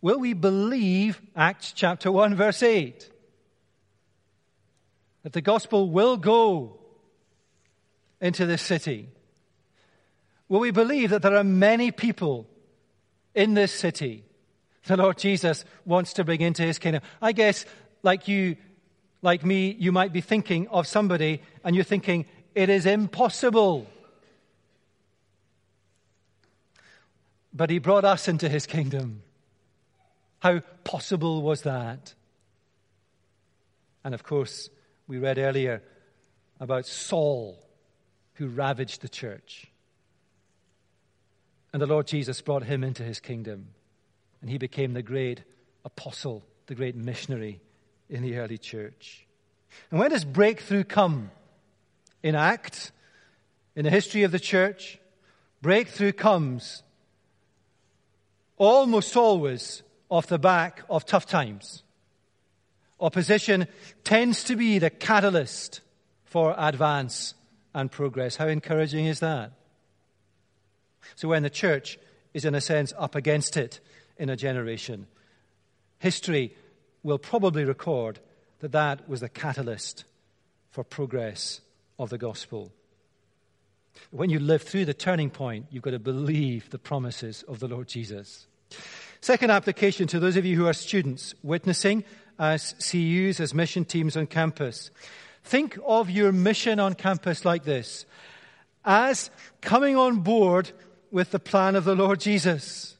will 0.00 0.18
we 0.18 0.32
believe 0.32 1.20
Acts 1.36 1.72
chapter 1.72 2.10
1, 2.10 2.34
verse 2.34 2.62
8? 2.62 3.10
That 5.22 5.32
the 5.32 5.42
gospel 5.42 5.90
will 5.90 6.16
go 6.16 6.78
into 8.20 8.46
this 8.46 8.62
city 8.62 9.08
Will 10.50 10.58
we 10.58 10.72
believe 10.72 11.10
that 11.10 11.22
there 11.22 11.36
are 11.36 11.44
many 11.44 11.92
people 11.92 12.48
in 13.36 13.54
this 13.54 13.72
city 13.72 14.24
the 14.86 14.96
Lord 14.96 15.16
Jesus 15.16 15.64
wants 15.84 16.14
to 16.14 16.24
bring 16.24 16.40
into 16.40 16.64
his 16.64 16.80
kingdom? 16.80 17.02
I 17.22 17.30
guess, 17.30 17.64
like 18.02 18.26
you, 18.26 18.56
like 19.22 19.44
me, 19.44 19.76
you 19.78 19.92
might 19.92 20.12
be 20.12 20.20
thinking 20.20 20.66
of 20.66 20.88
somebody 20.88 21.40
and 21.62 21.76
you're 21.76 21.84
thinking, 21.84 22.26
it 22.54 22.68
is 22.68 22.86
impossible. 22.86 23.86
But 27.52 27.70
he 27.70 27.78
brought 27.78 28.04
us 28.04 28.28
into 28.28 28.48
his 28.48 28.66
kingdom. 28.66 29.22
How 30.40 30.60
possible 30.84 31.42
was 31.42 31.62
that? 31.62 32.14
And 34.04 34.14
of 34.14 34.22
course, 34.22 34.70
we 35.06 35.18
read 35.18 35.38
earlier 35.38 35.82
about 36.58 36.86
Saul 36.86 37.58
who 38.34 38.48
ravaged 38.48 39.02
the 39.02 39.08
church. 39.08 39.66
And 41.72 41.82
the 41.82 41.86
Lord 41.86 42.06
Jesus 42.06 42.40
brought 42.40 42.64
him 42.64 42.82
into 42.82 43.02
his 43.02 43.20
kingdom. 43.20 43.68
And 44.40 44.48
he 44.48 44.58
became 44.58 44.94
the 44.94 45.02
great 45.02 45.42
apostle, 45.84 46.44
the 46.66 46.74
great 46.74 46.96
missionary 46.96 47.60
in 48.08 48.22
the 48.22 48.38
early 48.38 48.58
church. 48.58 49.26
And 49.90 50.00
when 50.00 50.10
does 50.10 50.24
breakthrough 50.24 50.84
come? 50.84 51.30
In 52.22 52.34
Acts, 52.34 52.92
in 53.74 53.84
the 53.84 53.90
history 53.90 54.24
of 54.24 54.32
the 54.32 54.38
church, 54.38 54.98
breakthrough 55.62 56.12
comes 56.12 56.82
almost 58.56 59.16
always 59.16 59.82
off 60.10 60.26
the 60.26 60.38
back 60.38 60.82
of 60.90 61.06
tough 61.06 61.26
times. 61.26 61.82
Opposition 63.00 63.66
tends 64.04 64.44
to 64.44 64.56
be 64.56 64.78
the 64.78 64.90
catalyst 64.90 65.80
for 66.24 66.54
advance 66.58 67.34
and 67.74 67.90
progress. 67.90 68.36
How 68.36 68.48
encouraging 68.48 69.06
is 69.06 69.20
that? 69.20 69.52
So 71.14 71.28
when 71.28 71.42
the 71.42 71.50
church 71.50 71.98
is, 72.34 72.44
in 72.44 72.54
a 72.54 72.60
sense, 72.60 72.92
up 72.98 73.14
against 73.14 73.56
it 73.56 73.80
in 74.18 74.28
a 74.28 74.36
generation, 74.36 75.06
history 75.98 76.54
will 77.02 77.18
probably 77.18 77.64
record 77.64 78.18
that 78.58 78.72
that 78.72 79.08
was 79.08 79.20
the 79.20 79.28
catalyst 79.28 80.04
for 80.70 80.84
progress 80.84 81.60
of 82.00 82.08
the 82.08 82.18
gospel. 82.18 82.72
When 84.10 84.30
you 84.30 84.40
live 84.40 84.62
through 84.62 84.86
the 84.86 84.94
turning 84.94 85.28
point, 85.28 85.66
you've 85.70 85.82
got 85.82 85.90
to 85.90 85.98
believe 85.98 86.70
the 86.70 86.78
promises 86.78 87.42
of 87.42 87.60
the 87.60 87.68
Lord 87.68 87.88
Jesus. 87.88 88.46
Second 89.20 89.50
application 89.50 90.06
to 90.08 90.18
those 90.18 90.36
of 90.36 90.46
you 90.46 90.56
who 90.56 90.66
are 90.66 90.72
students, 90.72 91.34
witnessing 91.42 92.04
as 92.38 92.72
CUs, 92.90 93.38
as 93.38 93.52
mission 93.52 93.84
teams 93.84 94.16
on 94.16 94.26
campus. 94.26 94.90
Think 95.44 95.78
of 95.86 96.08
your 96.08 96.32
mission 96.32 96.80
on 96.80 96.94
campus 96.94 97.44
like 97.44 97.64
this 97.64 98.06
as 98.82 99.30
coming 99.60 99.94
on 99.94 100.20
board 100.20 100.72
with 101.10 101.32
the 101.32 101.38
plan 101.38 101.76
of 101.76 101.84
the 101.84 101.94
Lord 101.94 102.18
Jesus. 102.18 102.96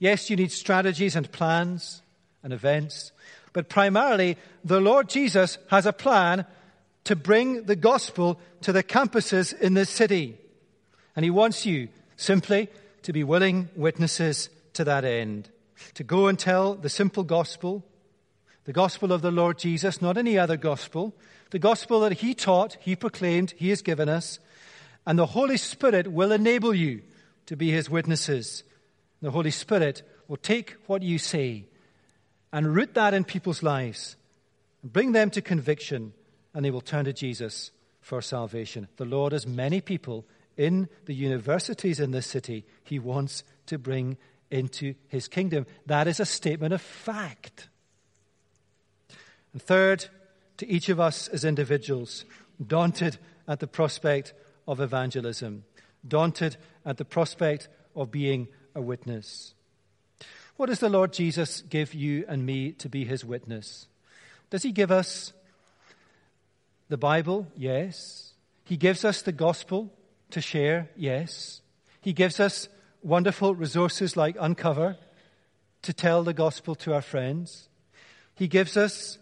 Yes, 0.00 0.28
you 0.30 0.34
need 0.34 0.50
strategies 0.50 1.14
and 1.14 1.30
plans 1.30 2.02
and 2.42 2.52
events, 2.52 3.12
but 3.52 3.68
primarily 3.68 4.36
the 4.64 4.80
Lord 4.80 5.08
Jesus 5.08 5.58
has 5.70 5.86
a 5.86 5.92
plan 5.92 6.46
to 7.04 7.16
bring 7.16 7.64
the 7.64 7.76
gospel 7.76 8.40
to 8.62 8.72
the 8.72 8.82
campuses 8.82 9.58
in 9.58 9.74
this 9.74 9.90
city. 9.90 10.36
And 11.16 11.24
he 11.24 11.30
wants 11.30 11.66
you 11.66 11.88
simply 12.16 12.68
to 13.02 13.12
be 13.12 13.24
willing 13.24 13.68
witnesses 13.74 14.50
to 14.74 14.84
that 14.84 15.04
end. 15.04 15.48
To 15.94 16.04
go 16.04 16.28
and 16.28 16.38
tell 16.38 16.74
the 16.74 16.90
simple 16.90 17.24
gospel, 17.24 17.84
the 18.64 18.72
gospel 18.72 19.12
of 19.12 19.22
the 19.22 19.30
Lord 19.30 19.58
Jesus, 19.58 20.02
not 20.02 20.18
any 20.18 20.38
other 20.38 20.56
gospel, 20.56 21.14
the 21.50 21.58
gospel 21.58 22.00
that 22.00 22.12
he 22.12 22.34
taught, 22.34 22.76
he 22.80 22.94
proclaimed, 22.94 23.54
he 23.56 23.70
has 23.70 23.82
given 23.82 24.08
us, 24.08 24.38
and 25.06 25.18
the 25.18 25.26
Holy 25.26 25.56
Spirit 25.56 26.12
will 26.12 26.30
enable 26.30 26.74
you 26.74 27.02
to 27.46 27.56
be 27.56 27.70
his 27.70 27.90
witnesses. 27.90 28.62
The 29.22 29.30
Holy 29.30 29.50
Spirit 29.50 30.02
will 30.28 30.36
take 30.36 30.76
what 30.86 31.02
you 31.02 31.18
say 31.18 31.64
and 32.52 32.74
root 32.74 32.94
that 32.94 33.14
in 33.14 33.24
people's 33.24 33.62
lives, 33.62 34.16
and 34.82 34.92
bring 34.92 35.12
them 35.12 35.30
to 35.30 35.42
conviction, 35.42 36.12
and 36.54 36.64
they 36.64 36.70
will 36.70 36.80
turn 36.80 37.04
to 37.04 37.12
Jesus 37.12 37.70
for 38.00 38.22
salvation. 38.22 38.88
The 38.96 39.04
Lord 39.04 39.32
has 39.32 39.46
many 39.46 39.80
people 39.80 40.24
in 40.56 40.88
the 41.06 41.14
universities 41.14 42.00
in 42.00 42.10
this 42.10 42.26
city 42.26 42.64
he 42.84 42.98
wants 42.98 43.44
to 43.66 43.78
bring 43.78 44.16
into 44.50 44.94
his 45.08 45.28
kingdom. 45.28 45.66
That 45.86 46.08
is 46.08 46.20
a 46.20 46.26
statement 46.26 46.74
of 46.74 46.82
fact. 46.82 47.68
And 49.52 49.62
third, 49.62 50.06
to 50.58 50.68
each 50.68 50.88
of 50.88 51.00
us 51.00 51.28
as 51.28 51.44
individuals, 51.44 52.24
daunted 52.64 53.16
at 53.48 53.60
the 53.60 53.66
prospect 53.66 54.34
of 54.66 54.80
evangelism, 54.80 55.64
daunted 56.06 56.56
at 56.84 56.96
the 56.96 57.04
prospect 57.04 57.68
of 57.94 58.10
being 58.10 58.48
a 58.74 58.80
witness. 58.80 59.54
What 60.60 60.68
does 60.68 60.80
the 60.80 60.90
Lord 60.90 61.14
Jesus 61.14 61.62
give 61.62 61.94
you 61.94 62.26
and 62.28 62.44
me 62.44 62.72
to 62.72 62.90
be 62.90 63.06
his 63.06 63.24
witness? 63.24 63.86
Does 64.50 64.62
he 64.62 64.72
give 64.72 64.90
us 64.90 65.32
the 66.90 66.98
Bible? 66.98 67.46
Yes. 67.56 68.34
He 68.66 68.76
gives 68.76 69.02
us 69.02 69.22
the 69.22 69.32
gospel 69.32 69.90
to 70.32 70.42
share? 70.42 70.90
Yes. 70.96 71.62
He 72.02 72.12
gives 72.12 72.40
us 72.40 72.68
wonderful 73.02 73.54
resources 73.54 74.18
like 74.18 74.36
Uncover 74.38 74.98
to 75.80 75.94
tell 75.94 76.24
the 76.24 76.34
gospel 76.34 76.74
to 76.74 76.92
our 76.92 77.00
friends. 77.00 77.70
He 78.34 78.46
gives 78.46 78.76
us 78.76 79.16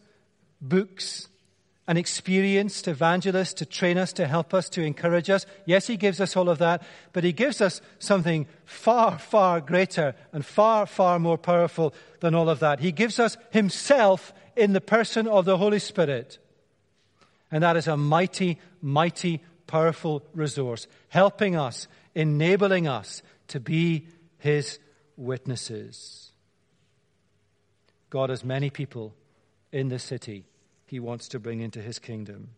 books 0.60 1.28
and 1.88 1.96
experienced 1.96 2.86
evangelist 2.86 3.56
to 3.56 3.64
train 3.64 3.96
us, 3.96 4.12
to 4.12 4.26
help 4.26 4.52
us, 4.52 4.68
to 4.68 4.82
encourage 4.82 5.30
us. 5.30 5.46
Yes, 5.64 5.86
He 5.86 5.96
gives 5.96 6.20
us 6.20 6.36
all 6.36 6.50
of 6.50 6.58
that, 6.58 6.82
but 7.14 7.24
He 7.24 7.32
gives 7.32 7.62
us 7.62 7.80
something 7.98 8.46
far, 8.66 9.18
far 9.18 9.62
greater 9.62 10.14
and 10.30 10.44
far, 10.44 10.84
far 10.84 11.18
more 11.18 11.38
powerful 11.38 11.94
than 12.20 12.34
all 12.34 12.50
of 12.50 12.60
that. 12.60 12.80
He 12.80 12.92
gives 12.92 13.18
us 13.18 13.38
Himself 13.50 14.34
in 14.54 14.74
the 14.74 14.82
person 14.82 15.26
of 15.26 15.46
the 15.46 15.56
Holy 15.56 15.78
Spirit. 15.78 16.38
And 17.50 17.62
that 17.62 17.78
is 17.78 17.88
a 17.88 17.96
mighty, 17.96 18.58
mighty, 18.82 19.42
powerful 19.66 20.22
resource, 20.34 20.86
helping 21.08 21.56
us, 21.56 21.88
enabling 22.14 22.86
us 22.86 23.22
to 23.48 23.60
be 23.60 24.06
His 24.36 24.78
witnesses. 25.16 26.32
God 28.10 28.28
has 28.28 28.44
many 28.44 28.68
people 28.68 29.14
in 29.72 29.88
the 29.88 29.98
city 29.98 30.44
he 30.88 31.00
wants 31.00 31.28
to 31.28 31.38
bring 31.38 31.60
into 31.60 31.80
his 31.80 31.98
kingdom. 31.98 32.50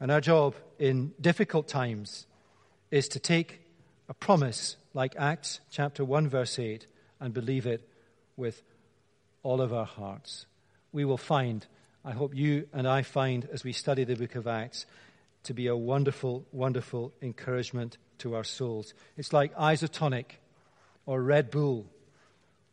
And 0.00 0.10
our 0.10 0.20
job 0.20 0.54
in 0.78 1.12
difficult 1.20 1.68
times 1.68 2.26
is 2.90 3.08
to 3.08 3.18
take 3.18 3.60
a 4.08 4.14
promise 4.14 4.76
like 4.94 5.14
Acts 5.18 5.60
chapter 5.70 6.04
1, 6.04 6.28
verse 6.28 6.58
8, 6.58 6.86
and 7.20 7.32
believe 7.32 7.66
it 7.66 7.88
with 8.36 8.62
all 9.42 9.60
of 9.60 9.72
our 9.72 9.86
hearts. 9.86 10.46
We 10.92 11.04
will 11.04 11.18
find, 11.18 11.66
I 12.04 12.12
hope 12.12 12.34
you 12.34 12.68
and 12.72 12.86
I 12.86 13.02
find 13.02 13.48
as 13.52 13.64
we 13.64 13.72
study 13.72 14.04
the 14.04 14.16
book 14.16 14.34
of 14.34 14.46
Acts, 14.46 14.86
to 15.44 15.54
be 15.54 15.66
a 15.68 15.76
wonderful, 15.76 16.44
wonderful 16.52 17.12
encouragement 17.22 17.98
to 18.18 18.34
our 18.34 18.44
souls. 18.44 18.94
It's 19.16 19.32
like 19.32 19.54
isotonic 19.54 20.38
or 21.06 21.22
Red 21.22 21.50
Bull 21.50 21.86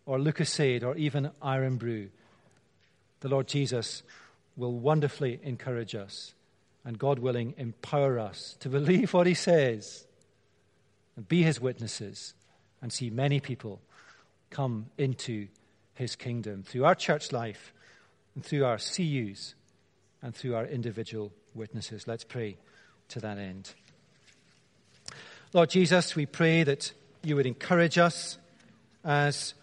or 0.06 0.18
Lucozade 0.18 0.84
or 0.84 0.96
even 0.96 1.32
Irn-Bru 1.44 2.10
the 3.24 3.30
Lord 3.30 3.48
Jesus 3.48 4.04
will 4.58 4.74
wonderfully 4.74 5.40
encourage 5.44 5.96
us 5.96 6.34
and, 6.84 7.00
God 7.00 7.20
willing, 7.20 7.54
empower 7.58 8.20
us 8.20 8.58
to 8.60 8.68
believe 8.68 9.14
what 9.14 9.28
He 9.28 9.34
says 9.34 10.06
and 11.16 11.26
be 11.26 11.42
His 11.42 11.62
witnesses 11.62 12.34
and 12.82 12.92
see 12.92 13.10
many 13.10 13.40
people 13.40 13.80
come 14.50 14.88
into 14.98 15.48
His 15.94 16.18
kingdom 16.18 16.64
through 16.64 16.84
our 16.84 16.96
church 16.96 17.32
life 17.32 17.72
and 18.36 18.44
through 18.44 18.66
our 18.66 18.78
CUs 18.78 19.56
and 20.22 20.36
through 20.36 20.56
our 20.56 20.66
individual 20.66 21.32
witnesses. 21.56 22.06
Let's 22.06 22.26
pray 22.26 22.58
to 23.08 23.22
that 23.22 23.38
end. 23.38 23.74
Lord 25.54 25.70
Jesus, 25.70 26.14
we 26.14 26.26
pray 26.26 26.64
that 26.64 26.92
you 27.24 27.38
would 27.38 27.46
encourage 27.46 27.98
us 27.98 28.38
as 29.06 29.54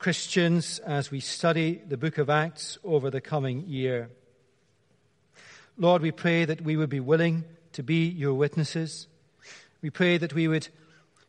Christians 0.00 0.78
as 0.78 1.10
we 1.10 1.20
study 1.20 1.82
the 1.86 1.98
book 1.98 2.16
of 2.16 2.30
Acts 2.30 2.78
over 2.82 3.10
the 3.10 3.20
coming 3.20 3.66
year. 3.66 4.08
Lord, 5.76 6.00
we 6.00 6.10
pray 6.10 6.46
that 6.46 6.62
we 6.62 6.74
would 6.74 6.88
be 6.88 7.00
willing 7.00 7.44
to 7.72 7.82
be 7.82 8.08
your 8.08 8.32
witnesses. 8.32 9.08
We 9.82 9.90
pray 9.90 10.16
that 10.16 10.32
we 10.32 10.48
would 10.48 10.68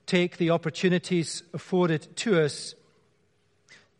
take 0.05 0.37
the 0.37 0.51
opportunities 0.51 1.43
afforded 1.53 2.15
to 2.15 2.41
us 2.41 2.73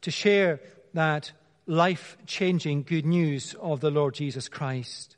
to 0.04 0.10
share 0.10 0.62
that 0.94 1.34
life 1.68 2.16
changing 2.26 2.84
good 2.84 3.06
news 3.06 3.54
of 3.60 3.82
the 3.82 3.92
Lord 3.92 4.14
Jesus 4.14 4.48
Christ. 4.48 5.18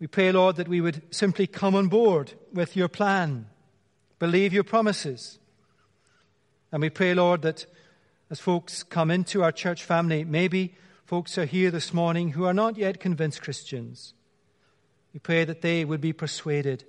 We 0.00 0.08
pray, 0.08 0.32
Lord, 0.32 0.56
that 0.56 0.66
we 0.66 0.80
would 0.80 1.02
simply 1.14 1.46
come 1.46 1.76
on 1.76 1.86
board 1.86 2.32
with 2.52 2.74
your 2.74 2.88
plan, 2.88 3.46
believe 4.18 4.52
your 4.52 4.64
promises, 4.64 5.38
and 6.72 6.82
we 6.82 6.90
pray, 6.90 7.14
Lord, 7.14 7.42
that 7.42 7.66
as 8.30 8.38
folks 8.38 8.82
come 8.82 9.10
into 9.10 9.42
our 9.42 9.52
church 9.52 9.82
family, 9.82 10.24
maybe 10.24 10.74
folks 11.04 11.36
are 11.36 11.44
here 11.44 11.70
this 11.70 11.92
morning 11.92 12.30
who 12.30 12.44
are 12.44 12.54
not 12.54 12.76
yet 12.76 13.00
convinced 13.00 13.42
Christians. 13.42 14.14
We 15.12 15.18
pray 15.18 15.44
that 15.44 15.62
they 15.62 15.84
would 15.84 16.00
be 16.00 16.12
persuaded, 16.12 16.84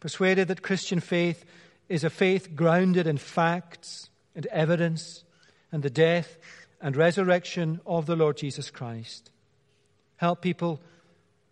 persuaded 0.00 0.48
that 0.48 0.62
Christian 0.62 1.00
faith 1.00 1.44
is 1.88 2.04
a 2.04 2.10
faith 2.10 2.56
grounded 2.56 3.06
in 3.06 3.18
facts 3.18 4.08
and 4.34 4.46
evidence 4.46 5.24
and 5.70 5.82
the 5.82 5.90
death 5.90 6.38
and 6.80 6.96
resurrection 6.96 7.80
of 7.84 8.06
the 8.06 8.16
Lord 8.16 8.38
Jesus 8.38 8.70
Christ. 8.70 9.30
Help 10.16 10.40
people 10.40 10.80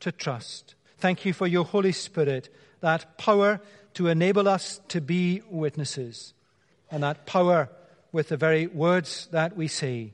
to 0.01 0.11
trust. 0.11 0.75
Thank 0.97 1.27
you 1.27 1.35
for 1.35 1.47
your 1.47 1.65
Holy 1.67 1.93
Spirit, 1.93 2.49
that 2.81 3.19
power 3.19 3.61
to 3.95 4.09
enable 4.09 4.49
us 4.49 4.81
to 4.89 5.03
be 5.03 5.43
witnesses 5.51 6.33
and 6.91 7.03
that 7.03 7.27
power 7.27 7.69
with 8.13 8.29
the 8.29 8.37
very 8.37 8.67
words 8.67 9.29
that 9.33 9.57
we 9.57 9.69
say, 9.69 10.13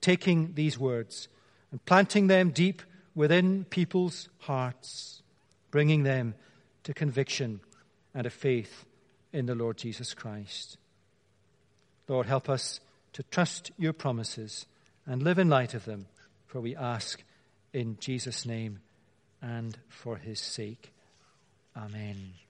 taking 0.00 0.54
these 0.54 0.78
words 0.78 1.28
and 1.70 1.84
planting 1.84 2.26
them 2.26 2.50
deep 2.50 2.82
within 3.14 3.64
people's 3.64 4.28
hearts, 4.38 5.22
bringing 5.70 6.02
them 6.02 6.34
to 6.84 6.94
conviction 6.94 7.60
and 8.14 8.26
a 8.26 8.30
faith 8.30 8.84
in 9.32 9.46
the 9.46 9.54
Lord 9.54 9.76
Jesus 9.76 10.14
Christ. 10.14 10.78
Lord, 12.08 12.26
help 12.26 12.48
us 12.48 12.80
to 13.12 13.22
trust 13.24 13.70
your 13.78 13.92
promises 13.92 14.66
and 15.06 15.22
live 15.22 15.38
in 15.38 15.48
light 15.48 15.74
of 15.74 15.84
them, 15.84 16.06
for 16.46 16.60
we 16.60 16.76
ask 16.76 17.22
in 17.72 17.96
Jesus' 18.00 18.46
name 18.46 18.80
and 19.42 19.76
for 19.88 20.16
his 20.16 20.40
sake. 20.40 20.92
Amen. 21.76 22.45